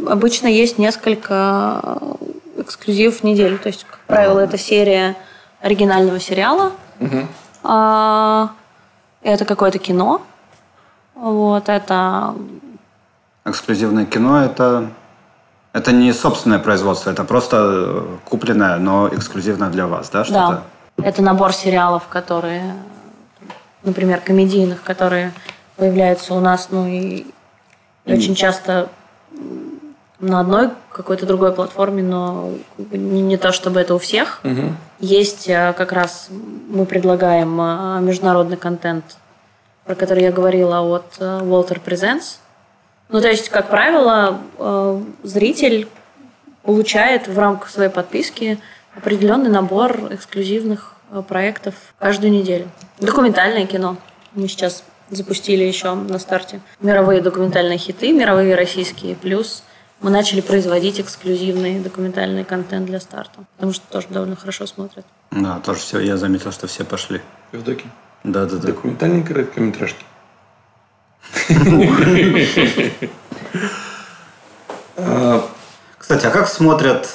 [0.07, 3.57] обычно есть несколько э, эксклюзивов в неделю.
[3.59, 5.15] То есть, как правило, это серия
[5.61, 6.71] оригинального сериала.
[6.99, 7.27] Угу.
[9.23, 10.21] Это какое-то кино.
[11.15, 12.35] Вот, это...
[13.43, 14.89] Эксклюзивное кино– это
[15.75, 20.23] это не собственное производство, это просто э, купленное, но эксклюзивно для вас, да?
[20.23, 20.63] Что-то?
[20.97, 21.05] Да.
[21.05, 22.75] Это набор сериалов, которые,
[23.83, 25.33] например, комедийных, которые
[25.75, 27.25] появляются у нас, ну и,
[28.05, 28.87] и очень часто
[30.19, 34.39] на одной какой-то другой платформе, но не, не то чтобы это у всех.
[34.43, 34.73] Угу.
[34.99, 36.29] Есть э, как раз
[36.69, 39.17] мы предлагаем э, международный контент,
[39.85, 42.37] про который я говорила от Walter Presents.
[43.09, 45.87] Ну, то есть, как правило, э, зритель
[46.63, 48.59] получает в рамках своей подписки
[48.95, 52.67] определенный набор эксклюзивных э, проектов каждую неделю.
[52.99, 53.97] Документальное кино.
[54.33, 59.15] Мы сейчас запустили еще на старте мировые документальные хиты, мировые российские.
[59.15, 59.63] Плюс
[60.05, 65.03] мы начали производить эксклюзивный документальный контент для старта, потому что тоже довольно хорошо смотрят.
[65.31, 67.21] Да, тоже все, я заметил, что все пошли.
[67.51, 67.85] В доки?
[68.23, 68.67] Да, да, да.
[68.67, 70.05] Документальные короткометражки.
[75.97, 77.09] Кстати, а как смотрят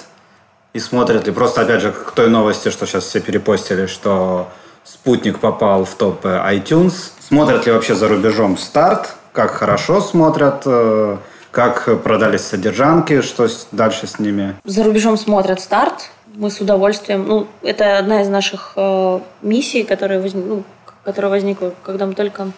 [0.73, 4.49] и смотрят ли просто, опять же, к той новости, что сейчас все перепостили, что
[4.83, 7.13] спутник попал в топ iTunes.
[7.21, 9.15] Смотрят ли вообще за рубежом старт?
[9.33, 10.67] Как хорошо смотрят?
[11.51, 13.21] Как продались содержанки?
[13.23, 14.57] Что дальше с ними?
[14.65, 16.11] За рубежом смотрят старт.
[16.35, 17.27] Мы с удовольствием...
[17.27, 20.33] Ну, это одна из наших э, миссий, которая, воз...
[20.35, 20.63] ну,
[21.05, 22.53] которая возникла, когда мы только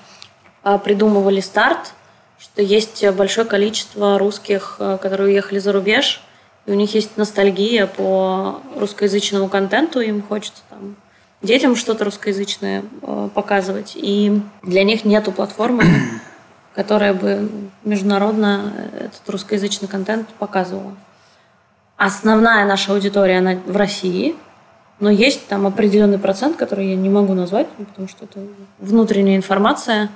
[0.64, 1.94] э, придумывали старт
[2.42, 6.20] что есть большое количество русских, э, которые уехали за рубеж,
[6.66, 10.96] и у них есть ностальгия по русскоязычному контенту, им хочется там
[11.40, 15.84] детям что-то русскоязычное э, показывать, и для них нету платформы,
[16.74, 17.48] которая бы
[17.84, 20.94] международно этот русскоязычный контент показывала.
[21.96, 24.34] Основная наша аудитория, она в России,
[24.98, 28.40] но есть там определенный процент, который я не могу назвать, потому что это
[28.78, 30.08] внутренняя информация.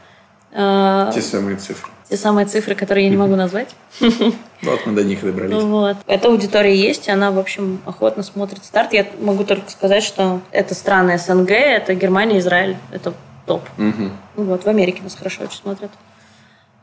[0.52, 3.74] Э, Те самые цифры те самые цифры, которые я не могу назвать.
[4.00, 5.62] Вот мы до них добрались.
[5.62, 5.96] Вот.
[6.06, 8.92] Эта аудитория есть, она, в общем, охотно смотрит старт.
[8.92, 13.12] Я могу только сказать, что это страны СНГ, это Германия, Израиль, это
[13.46, 13.62] топ.
[13.78, 14.44] Угу.
[14.44, 15.90] Вот, в Америке нас хорошо очень смотрят.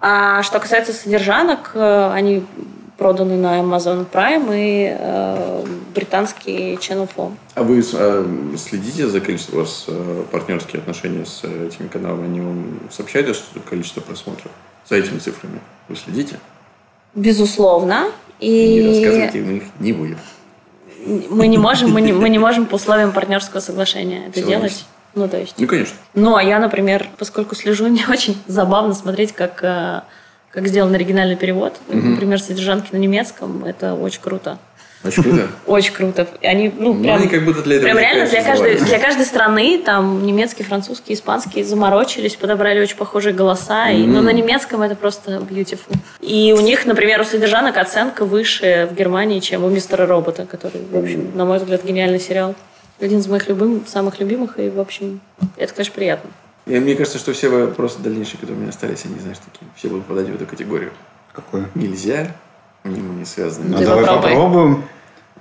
[0.05, 2.43] А что касается содержанок, э, они
[2.97, 7.29] проданы на Amazon Prime и э, британский Channel 4.
[7.55, 8.25] А вы э,
[8.57, 12.25] следите за количеством, у вас э, партнерские отношения с этими каналами?
[12.25, 14.51] Они вам сообщают количество просмотров?
[14.89, 15.59] за этими цифрами?
[15.87, 16.39] Вы следите?
[17.15, 18.07] Безусловно.
[18.39, 18.81] И...
[18.81, 20.17] Не рассказывайте, мы их не будем.
[21.29, 24.85] Мы не можем, мы не, мы не можем по условиям партнерского соглашения это Все делать.
[25.15, 25.55] Ну, то есть.
[25.57, 25.95] Ну, конечно.
[26.13, 30.01] Ну, а я, например, поскольку слежу, мне очень забавно смотреть, как, э,
[30.49, 31.79] как сделан оригинальный перевод.
[31.89, 31.97] Угу.
[31.97, 33.65] Например, содержанки на немецком.
[33.65, 34.57] Это очень круто.
[35.05, 35.47] Очень круто.
[35.67, 36.27] Очень круто.
[36.41, 39.81] Они, ну, прям, они как будто для этого прям реально для каждой, для каждой страны,
[39.83, 43.89] там, немецкий, французский, испанский, заморочились, подобрали очень похожие голоса.
[43.89, 44.01] Mm-hmm.
[44.01, 45.93] И, но на немецком это просто beautiful.
[46.21, 50.81] И у них, например, у содержанок оценка выше в Германии, чем у Мистера Робота, который,
[50.89, 52.55] в общем, на мой взгляд, гениальный сериал.
[52.99, 55.19] Один из моих любимых, самых любимых, и, в общем,
[55.57, 56.29] это, конечно, приятно.
[56.65, 59.89] И мне кажется, что все вопросы дальнейшие, которые у меня остались, они, знаешь, такие, все
[59.89, 60.91] будут попадать в эту категорию.
[61.33, 61.69] Какую?
[61.75, 62.35] Нельзя
[62.83, 63.77] не, не связано.
[63.77, 64.83] Ну, давай попробуем.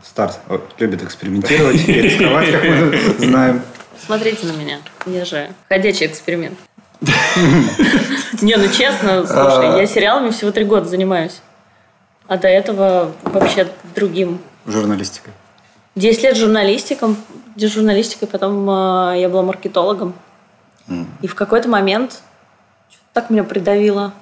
[0.02, 0.40] Старт
[0.78, 3.62] любит экспериментировать и рисковать, как мы знаем.
[4.04, 4.80] Смотрите на меня.
[5.06, 6.58] Я же ходячий эксперимент.
[8.40, 11.40] Не, ну честно, слушай, я сериалами всего три года занимаюсь.
[12.26, 14.40] А до этого вообще другим.
[14.66, 15.32] Журналистикой.
[15.94, 17.18] Десять лет журналистиком,
[17.56, 20.14] журналистикой, потом э, я была маркетологом.
[21.20, 22.22] И в какой-то момент
[23.12, 24.14] так меня придавило.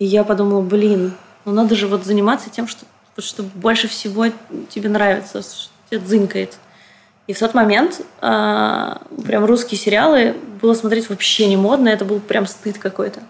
[0.00, 2.84] И я подумала, блин, ну надо же вот заниматься тем, что,
[3.18, 4.26] что больше всего
[4.68, 6.58] тебе нравится, что тебе дзынькает.
[7.28, 12.18] И в тот момент э, прям русские сериалы было смотреть вообще не модно, это был
[12.18, 13.20] прям стыд какой-то.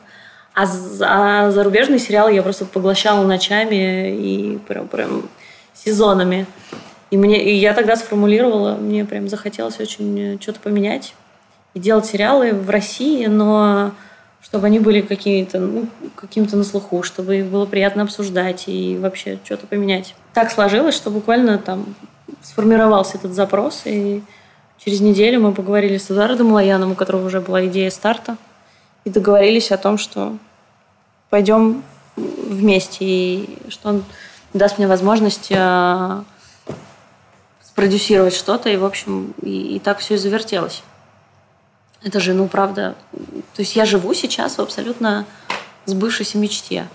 [0.54, 0.64] А,
[1.02, 5.28] а зарубежные сериалы я просто поглощала ночами и прям, прям
[5.74, 6.46] сезонами.
[7.10, 11.14] И, мне, и я тогда сформулировала, мне прям захотелось очень что-то поменять
[11.74, 13.92] и делать сериалы в России, но
[14.42, 19.38] чтобы они были какими-то ну, каким-то на слуху, чтобы их было приятно обсуждать и вообще
[19.44, 20.14] что-то поменять.
[20.32, 21.94] Так сложилось, что буквально там
[22.42, 24.22] сформировался этот запрос, и
[24.78, 28.36] через неделю мы поговорили с Эдуардом Лояном, у которого уже была идея старта,
[29.04, 30.36] и договорились о том, что
[31.30, 31.82] пойдем
[32.16, 34.04] вместе, и что он
[34.54, 36.22] даст мне возможность э,
[37.78, 40.82] спродюсировать что-то, и, в общем, и, и так все и завертелось.
[42.02, 42.96] Это же, ну, правда...
[43.54, 45.24] То есть я живу сейчас в абсолютно
[45.86, 46.88] сбывшейся мечте.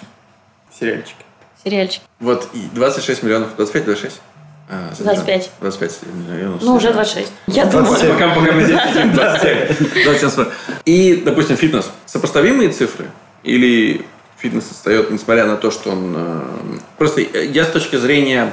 [0.78, 1.24] Сериальчики.
[1.64, 2.02] Сериальчик.
[2.20, 4.12] Вот и 26 миллионов, 25-26?
[4.70, 5.52] А, 25.
[5.62, 6.62] 25 миллионов.
[6.62, 7.32] Ну, уже 26.
[7.48, 7.98] Я думаю.
[8.14, 10.04] Пока, пока мы здесь сидим, 27.
[10.04, 10.46] 27.
[10.84, 11.90] И, допустим, фитнес.
[12.06, 13.10] Сопоставимые цифры?
[13.44, 14.06] Или
[14.38, 16.14] фитнес отстает, несмотря на то, что он...
[16.14, 16.42] э,
[16.98, 18.52] Просто я с точки зрения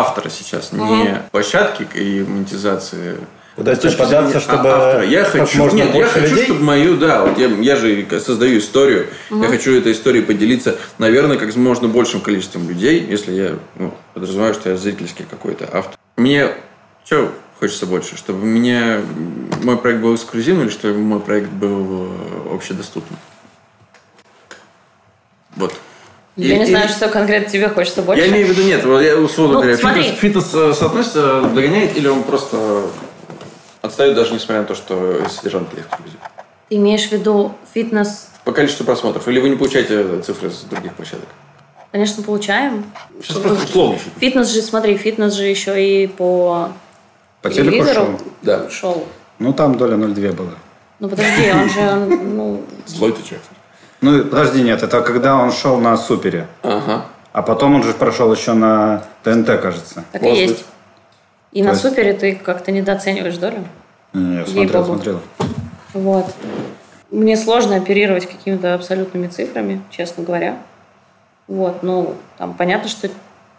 [0.00, 3.18] автора сейчас, не площадки и монетизации
[3.56, 5.04] Куда с тебе точки податься, зрения чтобы а- автора.
[5.06, 6.44] Я хочу, можно нет, я хочу, людей?
[6.44, 11.36] чтобы мою, да, вот я, я же создаю историю, я хочу этой историей поделиться, наверное,
[11.36, 15.96] как с можно большим количеством людей, если я ну, подразумеваю, что я зрительский какой-то автор.
[16.16, 16.50] Мне
[17.04, 19.00] что хочется больше, чтобы меня
[19.62, 23.18] мой проект был эксклюзивным или чтобы мой проект был э, общедоступным?
[25.56, 25.72] Вот.
[26.36, 28.22] Я И- не и- знаю, что конкретно тебе хочется больше.
[28.22, 30.02] я имею в виду, нет, я условно Ну, говоря, смотри.
[30.02, 32.82] фитнес, фитнес, э, соотносится, догоняет, или он просто
[33.82, 36.18] отстает даже несмотря на то, что содержанки эксклюзив?
[36.68, 38.28] Ты имеешь в виду фитнес?
[38.44, 39.28] По количеству просмотров.
[39.28, 41.28] Или вы не получаете цифры с других площадок?
[41.92, 42.84] Конечно, получаем.
[43.22, 43.98] Сейчас просто условно.
[44.18, 44.48] фитнес.
[44.52, 46.70] Же, смотри, фитнес же еще и по,
[47.42, 48.20] По телеку телевизору шоу?
[48.42, 48.70] Да.
[48.70, 49.06] шел.
[49.38, 50.50] Ну, там доля 0,2 была.
[50.98, 53.42] Ну подожди, он же, ну, Злой ты человек.
[54.04, 56.46] Ну, подожди, нет, это когда он шел на Супере.
[56.62, 57.06] Ага.
[57.32, 60.04] А потом он же прошел еще на ТНТ, кажется.
[60.12, 60.54] так и Может есть.
[60.56, 60.64] быть.
[61.52, 63.64] И То на есть- супере ты как-то недооцениваешь долю.
[64.12, 64.84] Не, Я смотрел, Ей-богу.
[64.84, 65.20] смотрел.
[65.94, 66.26] Вот.
[67.10, 70.58] Мне сложно оперировать какими-то абсолютными цифрами, честно говоря.
[71.48, 73.08] Вот, ну, там понятно, что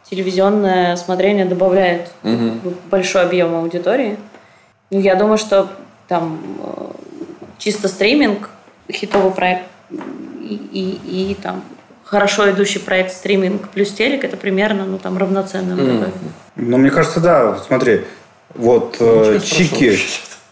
[0.09, 2.11] телевизионное смотрение добавляет
[2.91, 4.17] большой объем аудитории.
[4.91, 5.69] Ну, я думаю, что
[6.07, 6.91] там э,
[7.57, 8.49] чисто стриминг,
[8.91, 9.63] хитовый проект
[10.45, 11.63] и, и, и там
[12.03, 16.13] хорошо идущий проект стриминг плюс телек, это примерно, ну, там, равноценная аудитория.
[16.55, 17.57] Ну, мне кажется, да.
[17.57, 18.05] Смотри,
[18.53, 19.97] вот э, Чики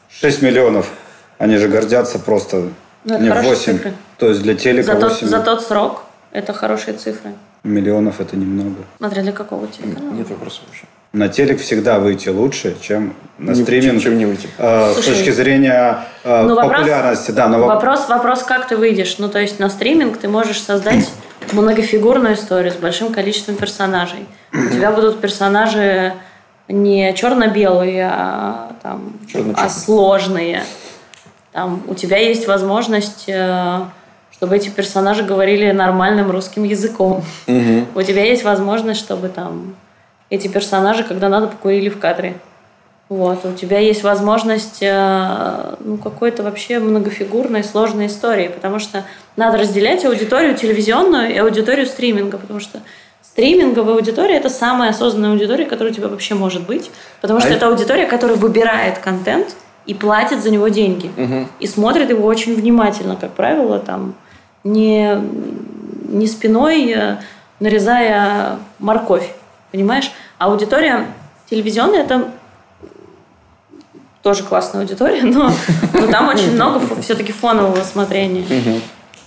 [0.09, 0.89] 6 миллионов.
[1.37, 2.69] Они же гордятся просто.
[3.05, 3.73] Ну, не хорошие 8.
[3.73, 3.93] цифры.
[4.17, 7.31] То есть для телека За тот, 8 за тот срок это хорошие цифры.
[7.63, 8.83] миллионов это немного.
[8.97, 10.13] Смотря для какого телеканала.
[10.13, 10.85] Нет вопросов вообще.
[11.13, 14.01] На телек всегда выйти лучше, чем на Не- стриминг.
[14.01, 14.49] чем не выйти.
[14.57, 18.67] Э, с Слушай, точки зрения э, Ну, вопрос- популярности, да, но воп- Вопрос, вопрос, как
[18.67, 19.17] ты выйдешь.
[19.19, 21.07] Ну, то есть на стриминг ты можешь создать
[21.51, 24.25] многофигурную историю с большим количеством персонажей.
[24.53, 26.13] У тебя будут персонажи
[26.67, 29.65] не черно-белые, а, там, Черно-черные.
[29.67, 30.63] а сложные.
[31.51, 33.81] Там, у тебя есть возможность, э,
[34.31, 37.23] чтобы эти персонажи говорили нормальным русским языком.
[37.45, 39.75] У тебя есть возможность, чтобы там
[40.33, 42.33] эти персонажи, когда надо, покурили в кадре.
[43.07, 43.45] Вот.
[43.45, 49.03] У тебя есть возможность э, ну, какой-то вообще многофигурной, сложной истории, потому что
[49.35, 52.79] надо разделять аудиторию телевизионную и аудиторию стриминга, потому что
[53.21, 56.89] стриминговая аудитория– это самая осознанная аудитория, которая у тебя вообще может быть,
[57.21, 59.55] потому что А это аудитория, которая выбирает контент
[59.85, 61.11] и платит за него деньги.
[61.59, 64.15] И смотрит его очень внимательно, как правило, там,
[64.63, 65.15] не,
[66.07, 67.17] не спиной, э,
[67.59, 69.29] нарезая морковь,
[69.73, 70.11] понимаешь?
[70.37, 71.07] А аудитория
[71.49, 72.29] телевизионная– это
[74.21, 75.51] тоже классная аудитория, но,
[75.93, 78.45] но там очень много все-таки фонового смотрения.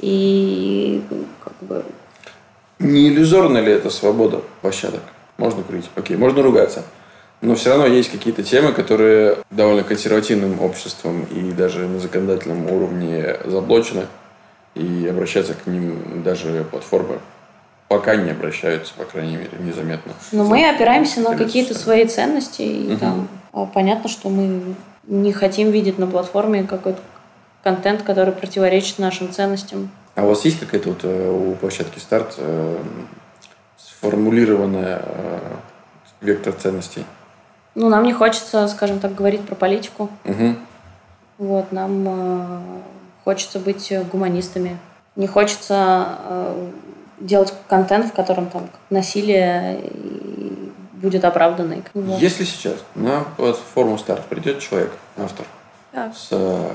[0.00, 1.02] И
[1.42, 1.84] как бы
[2.78, 5.02] Не иллюзорна ли это свобода площадок?
[5.36, 6.82] Можно курить, окей, можно ругаться.
[7.42, 13.36] Но все равно есть какие-то темы, которые довольно консервативным обществом и даже на законодательном уровне
[13.44, 14.06] заблочены.
[14.74, 17.18] И обращаться к ним даже платформы
[17.88, 20.12] пока не обращаются, по крайней мере, незаметно.
[20.32, 24.74] Но мы опираемся на какие-то свои ценности, и там а, понятно, что мы
[25.04, 27.00] не хотим видеть на платформе какой-то
[27.62, 29.90] контент, который противоречит нашим ценностям.
[30.14, 32.78] А у вас есть какая-то вот э, у площадки старт э,
[33.76, 35.38] сформулированная э,
[36.20, 37.04] вектор ценностей?
[37.74, 40.08] Ну, нам не хочется, скажем так, говорить про политику.
[40.24, 40.54] Угу.
[41.38, 42.60] Вот, нам э,
[43.24, 44.78] хочется быть гуманистами.
[45.16, 46.70] Не хочется э,
[47.18, 49.80] делать контент, в котором там насилие
[50.94, 51.82] будет оправданный.
[51.94, 52.20] Вот.
[52.20, 55.46] Если сейчас на платформу старт придет человек, автор,
[55.92, 56.12] Да.
[56.12, 56.70] с э,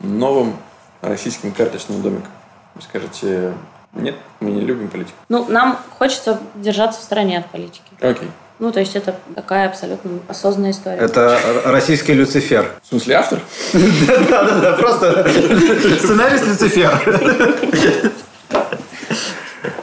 [0.00, 0.56] новым
[1.02, 2.30] российским карточным домиком,
[2.74, 3.52] вы скажете,
[3.92, 5.16] нет, мы не любим политику.
[5.28, 7.82] Ну, нам хочется держаться в стороне от политики.
[8.00, 8.28] Окей.
[8.58, 10.98] Ну, то есть это такая абсолютно осознанная история.
[10.98, 12.70] Это российский Люцифер.
[12.82, 13.40] В смысле автор?
[13.72, 15.26] Да-да-да, просто
[15.98, 18.20] сценарист Люцифер.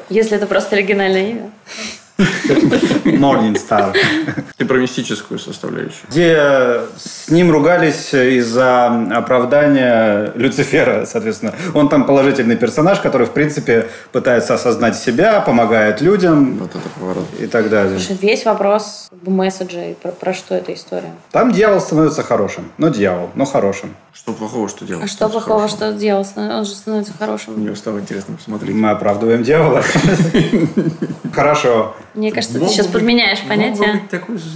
[0.09, 1.51] Если это просто оригинальное имя.
[2.17, 3.95] Morning Star.
[4.57, 6.07] Ты про мистическую составляющую.
[6.09, 11.53] Где с ним ругались из-за оправдания Люцифера, соответственно.
[11.75, 17.25] Он там положительный персонаж, который, в принципе, пытается осознать себя, помогает людям Вот это поворот.
[17.39, 17.99] и так далее.
[17.99, 21.13] Слушай, весь вопрос как бы, месседжей, про, про что эта история.
[21.31, 22.71] Там дьявол становится хорошим.
[22.77, 23.95] Но дьявол, но хорошим.
[24.17, 25.03] Что плохого, что делать?
[25.03, 26.27] А что плохого, что делать?
[26.35, 27.53] Он же становится хорошим.
[27.53, 28.75] Мне стало интересно посмотреть.
[28.75, 29.83] Мы оправдываем дьявола.
[31.33, 31.95] Хорошо.
[32.15, 34.01] Мне кажется, ты сейчас подменяешь понятие.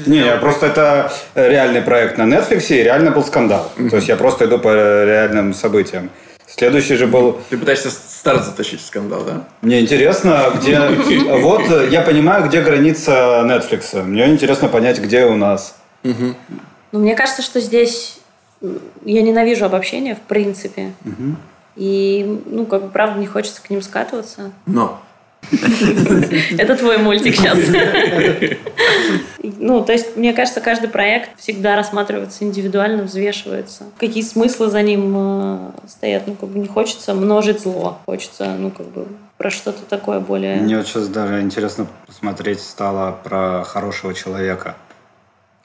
[0.07, 3.71] Не, я просто это реальный проект на Netflix, и реально был скандал.
[3.75, 4.73] То есть я просто иду по
[5.05, 6.09] реальным событиям.
[6.47, 7.39] Следующий же был...
[7.49, 9.45] Ты пытаешься старт затащить в скандал, да?
[9.61, 10.79] Мне интересно, где...
[11.39, 14.01] Вот э, я понимаю, где граница Netflix.
[14.01, 15.75] Мне интересно понять, где у нас.
[16.03, 16.33] Ну,
[16.91, 18.20] мне кажется, что здесь
[19.03, 20.93] я ненавижу обобщение, в принципе.
[21.75, 24.51] И, ну, как бы, правда, не хочется к ним скатываться.
[24.65, 25.01] Но.
[26.57, 27.57] Это твой мультик сейчас.
[29.43, 33.85] Ну, то есть, мне кажется, каждый проект всегда рассматривается индивидуально, взвешивается.
[33.97, 35.57] Какие смыслы за ним э,
[35.87, 36.27] стоят.
[36.27, 37.99] Ну, как бы не хочется множить зло.
[38.05, 39.07] Хочется, ну, как бы,
[39.37, 40.57] про что-то такое более...
[40.57, 44.75] Мне вот сейчас даже интересно посмотреть стало про хорошего человека.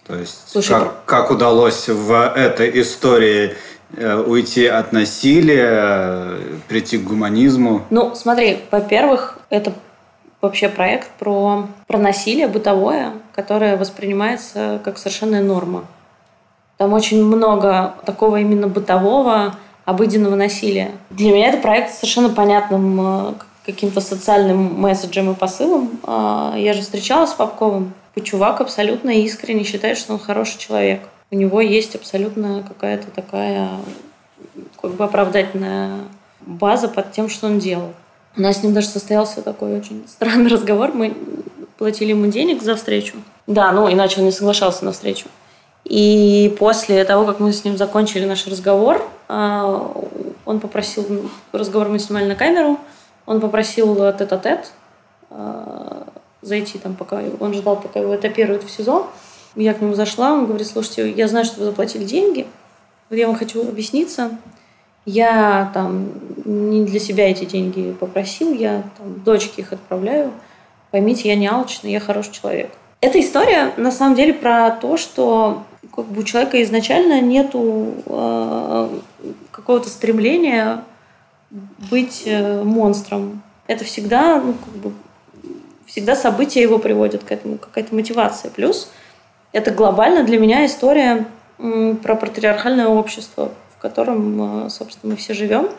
[0.07, 3.55] То есть, Слушай, как, как удалось в этой истории
[3.97, 7.83] э, уйти от насилия, э, прийти к гуманизму.
[7.91, 9.73] Ну, смотри, во-первых, это
[10.41, 15.85] вообще проект про, про насилие бытовое, которое воспринимается как совершенная норма.
[16.77, 20.93] Там очень много такого именно бытового, обыденного насилия.
[21.11, 23.33] Для меня это проект с совершенно понятным э,
[23.65, 25.99] каким-то социальным месседжем и посылом.
[26.07, 27.93] Я же встречалась с Попковым.
[28.17, 31.03] И Чувак абсолютно искренне считает, что он хороший человек.
[31.31, 33.71] У него есть абсолютно какая-то такая
[34.81, 36.01] как бы оправдательная
[36.41, 37.93] база под тем, что он делал.
[38.37, 40.93] У нас с ним даже состоялся такой очень странный разговор.
[40.95, 41.15] Мы
[41.77, 43.17] платили ему денег за встречу.
[43.47, 45.27] Да, ну иначе он не соглашался на встречу.
[45.85, 49.93] И после того, как мы с ним закончили наш разговор, а,
[50.45, 52.79] он попросил, разговор мы снимали на камеру,
[53.27, 54.73] он попросил тет-а-тет
[55.31, 56.07] а,
[56.43, 59.07] зайти там, пока он ждал, пока его этапируют в СИЗО.
[59.55, 62.47] Я к нему зашла, он говорит, слушайте, я знаю, что вы заплатили деньги,
[63.09, 64.31] вот я вам хочу объясниться.
[65.07, 66.11] Я там
[66.45, 70.33] не для себя эти деньги попросил, я там дочке их отправляю.
[70.91, 72.71] Поймите, я не алчный, я хороший человек.
[73.01, 75.63] Эта история на самом деле про то, что
[75.95, 78.89] как бы у человека изначально нету э,
[79.53, 80.83] какого-то стремления
[81.91, 83.43] быть э, монстром.
[83.69, 84.93] Это всегда, ну, как бы,
[85.97, 88.51] всегда события его приводят к этому, какая-то мотивация.
[88.51, 88.91] Плюс
[89.53, 91.25] это глобально для меня история
[91.57, 95.71] про патриархальное общество, в котором, э, собственно, мы все живем,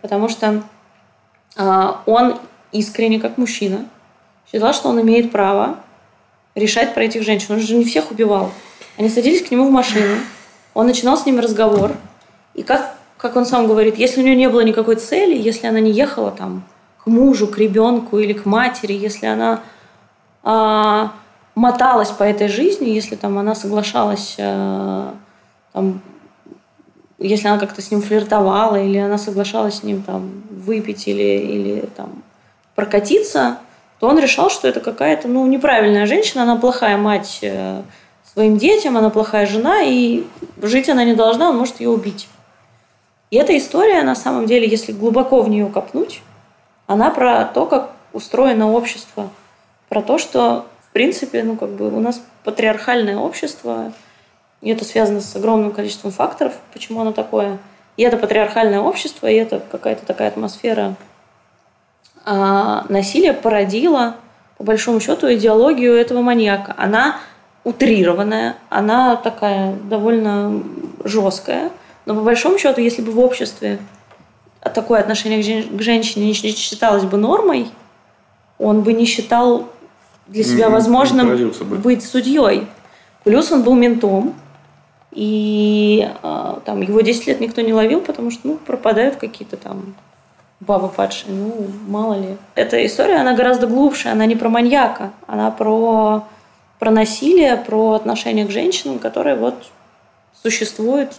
[0.00, 0.62] потому что
[1.58, 2.38] э, он
[2.72, 3.84] искренне, как мужчина,
[4.50, 5.80] считал, что он имеет право
[6.54, 7.56] решать про этих женщин.
[7.56, 8.52] Он же не всех убивал.
[8.96, 10.20] Они садились к нему в машину,
[10.72, 11.92] он начинал с ними разговор.
[12.54, 15.80] И как, как он сам говорит, если у нее не было никакой цели, если она
[15.80, 16.64] не ехала там
[17.06, 19.60] мужу, к ребенку или к матери, если она
[20.42, 21.12] а,
[21.54, 25.14] моталась по этой жизни, если там она соглашалась, а,
[25.72, 26.02] там,
[27.18, 31.80] если она как-то с ним флиртовала, или она соглашалась с ним там выпить или, или
[31.96, 32.22] там
[32.74, 33.58] прокатиться,
[33.98, 37.82] то он решал, что это какая-то ну, неправильная женщина, она плохая мать э,
[38.30, 40.24] своим детям, она плохая жена, и
[40.60, 42.28] жить она не должна, он может ее убить.
[43.30, 46.20] И эта история, на самом деле, если глубоко в нее копнуть,
[46.86, 49.30] она про то, как устроено общество,
[49.88, 53.92] про то, что, в принципе, ну, как бы у нас патриархальное общество,
[54.60, 57.58] и это связано с огромным количеством факторов, почему оно такое.
[57.96, 60.96] И это патриархальное общество, и это какая-то такая атмосфера
[62.24, 64.16] а, насилия породила,
[64.58, 66.74] по большому счету, идеологию этого маньяка.
[66.76, 67.20] Она
[67.62, 70.62] утрированная, она такая довольно
[71.04, 71.70] жесткое.
[72.04, 73.78] Но по большому счету, если бы в обществе
[74.68, 77.68] такое отношение к, жен- к женщине не считалось бы нормой,
[78.58, 79.68] он бы не считал
[80.26, 81.76] для себя возможным бы.
[81.76, 82.66] быть судьей.
[83.24, 84.34] Плюс он был ментом,
[85.12, 89.94] и а, там его 10 лет никто не ловил, потому что ну, пропадают какие-то там
[90.60, 92.36] бабы падшие, ну, мало ли.
[92.54, 96.24] Эта история, она гораздо глубже, она не про маньяка, она про,
[96.78, 99.54] про насилие, про отношение к женщинам, которое вот
[100.42, 101.12] существует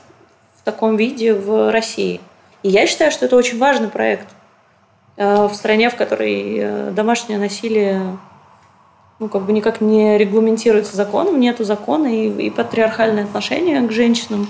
[0.60, 2.20] в таком виде в России.
[2.68, 4.28] И я считаю, что это очень важный проект
[5.15, 8.18] э, в стране, в которой э, домашнее насилие
[9.20, 14.49] ну, как бы никак не регламентируется законом, нету закона и, и патриархальное отношение к женщинам.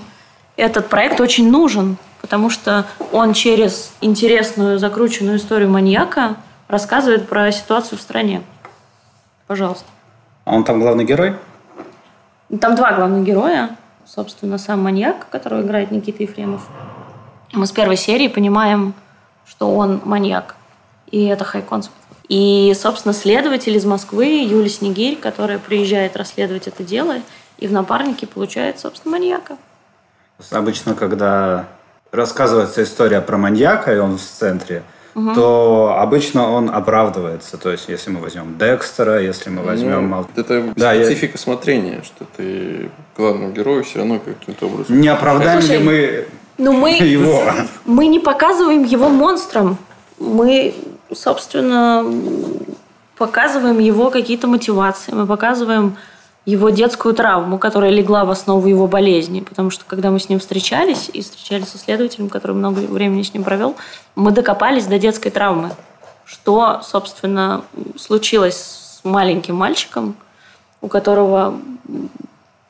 [0.55, 6.38] Этот проект очень нужен, потому что он через интересную, закрученную историю маньяка
[6.68, 8.41] рассказывает про ситуацию в стране.
[9.45, 9.86] Пожалуйста.
[10.45, 11.36] А он там главный герой?
[12.59, 13.78] Там два главных героя.
[14.07, 16.68] Собственно, сам маньяк, которого играет Никита Ефремов.
[17.54, 18.93] Мы с первой серии понимаем,
[19.48, 20.56] что он маньяк.
[21.10, 21.95] И это хай-концепт.
[22.28, 27.16] И, собственно, следователь из Москвы, Юлия Снегирь, которая приезжает расследовать это дело,
[27.58, 29.58] и в напарнике получает, собственно, маньяка.
[30.52, 31.68] Обычно, когда
[32.12, 34.84] рассказывается история про маньяка, и он в центре,
[35.34, 37.58] то обычно он оправдывается.
[37.58, 40.02] То есть, если мы возьмем Декстера, если мы возьмем...
[40.04, 45.00] Ну, Мал- это Да, я- специфика смотрения, что ты главному герою все равно каким-то образом.
[45.02, 46.28] Не оправдаем Слушай, ли мы
[46.58, 47.43] Ну, мы, его?
[47.86, 49.78] мы не показываем его монстром.
[50.20, 50.74] Мы,
[51.14, 52.05] собственно,
[53.18, 55.14] показываем его какие-то мотивации.
[55.14, 55.97] Мы показываем
[56.45, 59.41] его детскую травму, которая легла в основу его болезни.
[59.41, 63.34] Потому что, когда мы с ним встречались, и встречались со следователем, который много времени с
[63.34, 63.76] ним провел,
[64.16, 65.72] мы докопались до детской травмы.
[66.24, 67.64] Что, собственно,
[67.97, 70.16] случилось с маленьким мальчиком,
[70.82, 71.60] у которого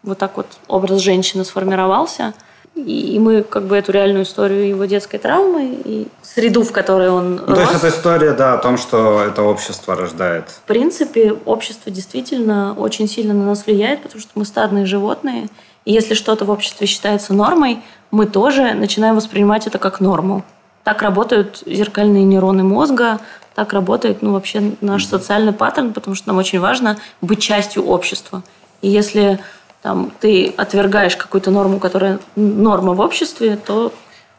[0.04, 2.34] вот так вот образ женщины сформировался.
[2.78, 7.10] И и мы как бы эту реальную историю его детской травмы и среду, в которой
[7.10, 7.84] он Ну, то есть рос.
[7.84, 10.50] это история, да, о том, что это общество рождает.
[10.50, 15.48] В принципе, общество действительно очень сильно на нас влияет, потому что мы стадные животные.
[15.86, 20.46] И если что-то в обществе считается нормой, мы тоже начинаем воспринимать это как норму.
[20.84, 23.20] Так работают зеркальные нейроны мозга,
[23.56, 28.44] так работает ну, вообще наш социальный паттерн, потому что нам очень важно быть частью общества.
[28.82, 29.40] И если
[29.88, 33.94] там, ты отвергаешь какую-то норму, которая норма в обществе, то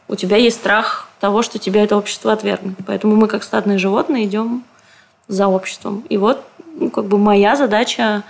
[0.07, 2.75] у тебя есть страх того, что тебя это общество отвергнет.
[2.85, 4.63] Поэтому мы, как стадные животные, идем
[5.27, 6.03] за обществом.
[6.07, 6.43] И вот
[6.75, 8.21] ну, как бы моя задача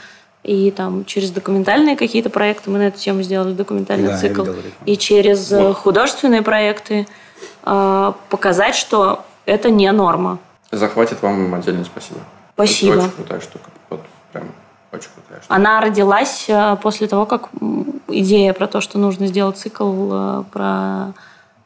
[0.44, 4.46] и там через документальные какие-то проекты, мы на эту тему сделали документальный Да, цикл,
[4.86, 7.06] и через э, художественные проекты
[7.66, 10.40] э, показать, что это не норма.
[10.72, 12.22] Захватит вам отдельное спасибо.
[12.54, 12.94] Спасибо.
[12.94, 13.70] Это очень крутая штука.
[13.90, 14.00] Вот
[14.32, 14.46] прям
[14.92, 15.56] очень крутая штука.
[15.56, 17.50] Она родилась э, после того, как
[18.08, 21.14] идея про то, что нужно сделать цикл э, про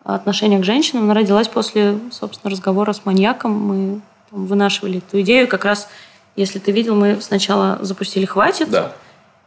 [0.03, 3.51] отношение к женщинам, она родилась после, собственно, разговора с маньяком.
[3.51, 5.47] Мы там вынашивали эту идею.
[5.47, 5.87] Как раз,
[6.35, 8.91] если ты видел, мы сначала запустили «Хватит», Да.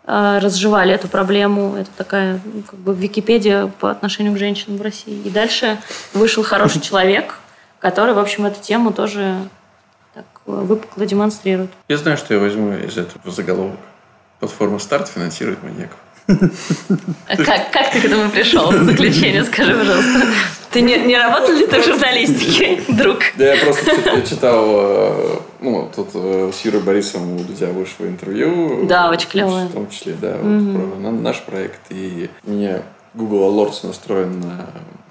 [0.06, 1.74] э, разжевали эту проблему.
[1.76, 5.20] Это такая ну, как бы Википедия по отношению к женщинам в России.
[5.24, 5.78] И дальше
[6.14, 7.38] вышел хороший человек,
[7.78, 9.36] который, в общем, эту тему тоже
[10.46, 11.70] выпукло демонстрирует.
[11.88, 13.78] Я знаю, что я возьму из этого заголовок.
[14.40, 15.96] Платформа «Старт» финансирует маньяков.
[17.28, 18.72] Как, как ты к этому пришел?
[18.72, 20.26] Заключение, скажи, пожалуйста.
[20.72, 23.18] Ты не, не работал ли ты в журналистике, друг?
[23.36, 28.06] Да, я просто чит- читал, э, ну, тут э, с Юрой Борисовым у Дудя вышло
[28.06, 28.86] интервью.
[28.86, 29.66] Да, очень клевое.
[29.66, 31.80] В том числе, да, вот про на- наш проект.
[31.90, 32.82] И у меня
[33.14, 34.66] Google Alerts настроен на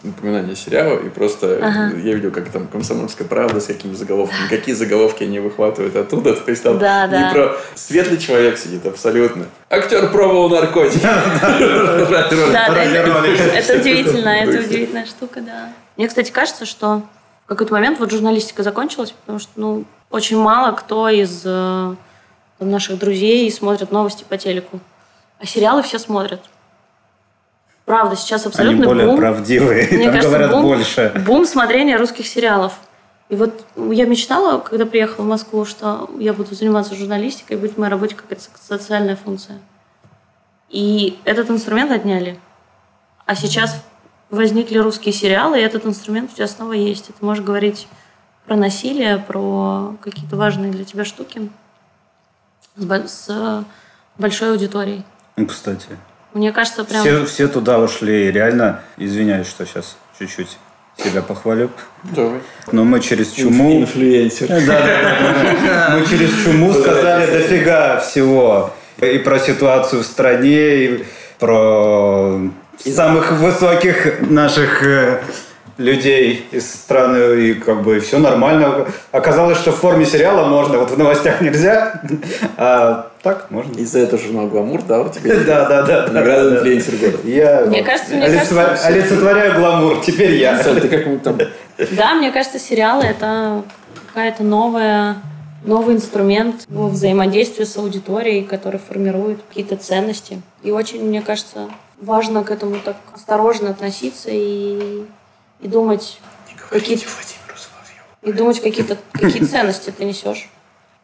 [0.05, 5.23] напоминание сериала, и просто я видел, как там «Комсомольская правда» с какими заголовками, какие заголовки
[5.23, 6.33] они выхватывают оттуда.
[6.33, 7.31] То есть там Да, не да.
[7.31, 9.45] про светлый человек сидит абсолютно.
[9.69, 11.05] Актер пробовал наркотики.
[13.57, 15.73] Это, удивительно, это удивительная штука, да.
[15.97, 17.01] Мне, кстати, кажется, что
[17.45, 21.95] в какой-то момент вот журналистика закончилась, потому что, ну, очень мало кто из э,
[22.59, 24.79] там, наших друзей смотрит новости по телеку.
[25.39, 26.41] А сериалы все смотрят.
[27.85, 29.17] Правда, сейчас Они абсолютно более бум.
[29.17, 31.23] правдивые, Мне там кажется, говорят бум, больше.
[31.25, 32.73] бум смотрения русских сериалов.
[33.29, 37.73] И вот я мечтала, когда приехала в Москву, что я буду заниматься журналистикой, и будет
[37.75, 39.59] в моей работе какая-то социальная функция.
[40.69, 42.39] И этот инструмент отняли.
[43.25, 43.83] А сейчас
[44.29, 47.09] возникли русские сериалы, и этот инструмент у тебя снова есть.
[47.09, 47.87] И ты можешь говорить
[48.45, 51.49] про насилие, про какие-то важные для тебя штуки
[52.77, 53.65] с
[54.17, 55.03] большой аудиторией.
[55.35, 55.87] Ну, кстати.
[56.35, 57.01] Мне кажется, прям...
[57.01, 58.29] Все, все туда ушли.
[58.29, 60.57] Реально, извиняюсь, что сейчас чуть-чуть
[60.97, 61.69] себя похвалю.
[62.03, 62.41] Давай.
[62.73, 63.79] Но мы через чуму...
[63.79, 64.49] Инфлюенсер.
[64.49, 65.17] Да, да,
[65.65, 65.97] да.
[65.97, 68.73] Мы через чуму сказали дофига всего.
[69.01, 71.05] И про ситуацию в стране, и
[71.39, 72.41] про
[72.85, 75.21] самых высоких наших э,
[75.77, 78.87] людей из страны, и как бы все нормально.
[79.11, 82.01] Оказалось, что в форме сериала можно, вот в новостях нельзя,
[82.57, 83.77] а так можно.
[83.79, 85.35] Из-за этого журнал «Гламур», да, у тебя?
[85.45, 86.07] Да, да, да.
[86.11, 87.27] Награда да, инфлюенсер года.
[87.27, 90.57] Я Мне кажется, мне кажется, олицетворяю гламур, теперь я.
[90.57, 91.37] Ты там...
[91.91, 93.63] Да, мне кажется, сериалы это
[94.07, 95.17] какая-то новая
[95.65, 100.41] новый инструмент во взаимодействия с аудиторией, который формирует какие-то ценности.
[100.63, 101.67] И очень, мне кажется,
[101.99, 105.05] важно к этому так осторожно относиться и,
[105.59, 106.19] и думать,
[106.69, 106.97] какие
[108.21, 110.49] и думать, какие-то какие ценности ты несешь.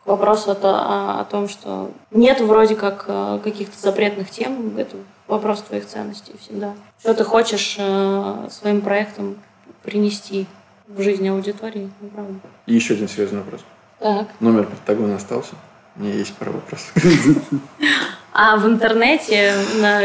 [0.04, 4.76] К вопросу о, то- о, о том, что нет вроде как э, каких-то запретных тем,
[4.78, 4.98] это
[5.28, 6.74] вопрос твоих ценностей всегда.
[7.00, 9.38] Что ты хочешь э, своим проектом
[9.84, 10.48] принести
[10.88, 12.40] в жизнь аудитории, ну, правда.
[12.66, 13.62] И еще один серьезный вопрос.
[14.00, 14.28] Так.
[14.40, 15.54] Номер Пентагона остался?
[15.96, 16.92] У меня есть пара вопросов.
[18.34, 20.02] А в интернете на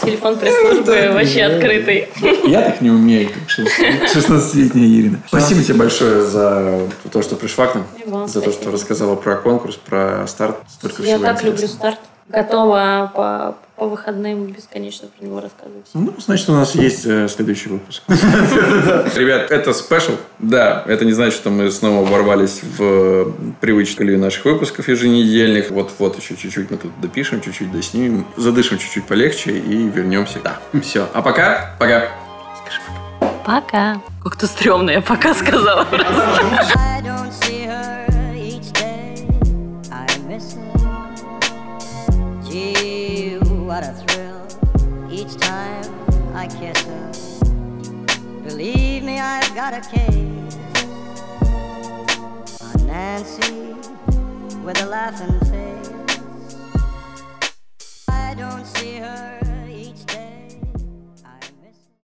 [0.00, 2.08] телефон пресс-службы вообще открытый.
[2.44, 5.20] Я так не умею, как 16-летняя Ирина.
[5.28, 8.26] Спасибо тебе большое за то, что пришла к нам.
[8.26, 10.56] За то, что рассказала про конкурс, про старт.
[10.68, 12.00] Столько Я так люблю старт.
[12.28, 15.86] Готова по, по выходным бесконечно про него рассказывать.
[15.94, 18.02] Ну, значит, у нас есть э, следующий выпуск.
[18.08, 20.12] Ребят, это спешл.
[20.40, 25.70] Да, это не значит, что мы снова ворвались в привычку наших выпусков еженедельных.
[25.70, 30.40] Вот-вот еще чуть-чуть мы тут допишем, чуть-чуть доснимем, задышим чуть-чуть полегче и вернемся.
[30.42, 31.08] Да, все.
[31.12, 32.08] А пока, пока.
[33.44, 34.00] Пока.
[34.22, 35.86] Как-то стрёмно, я пока сказала.
[49.30, 50.56] I've got a case
[52.62, 53.74] on Nancy
[54.64, 56.58] with a laughing face.
[58.08, 59.47] I don't see her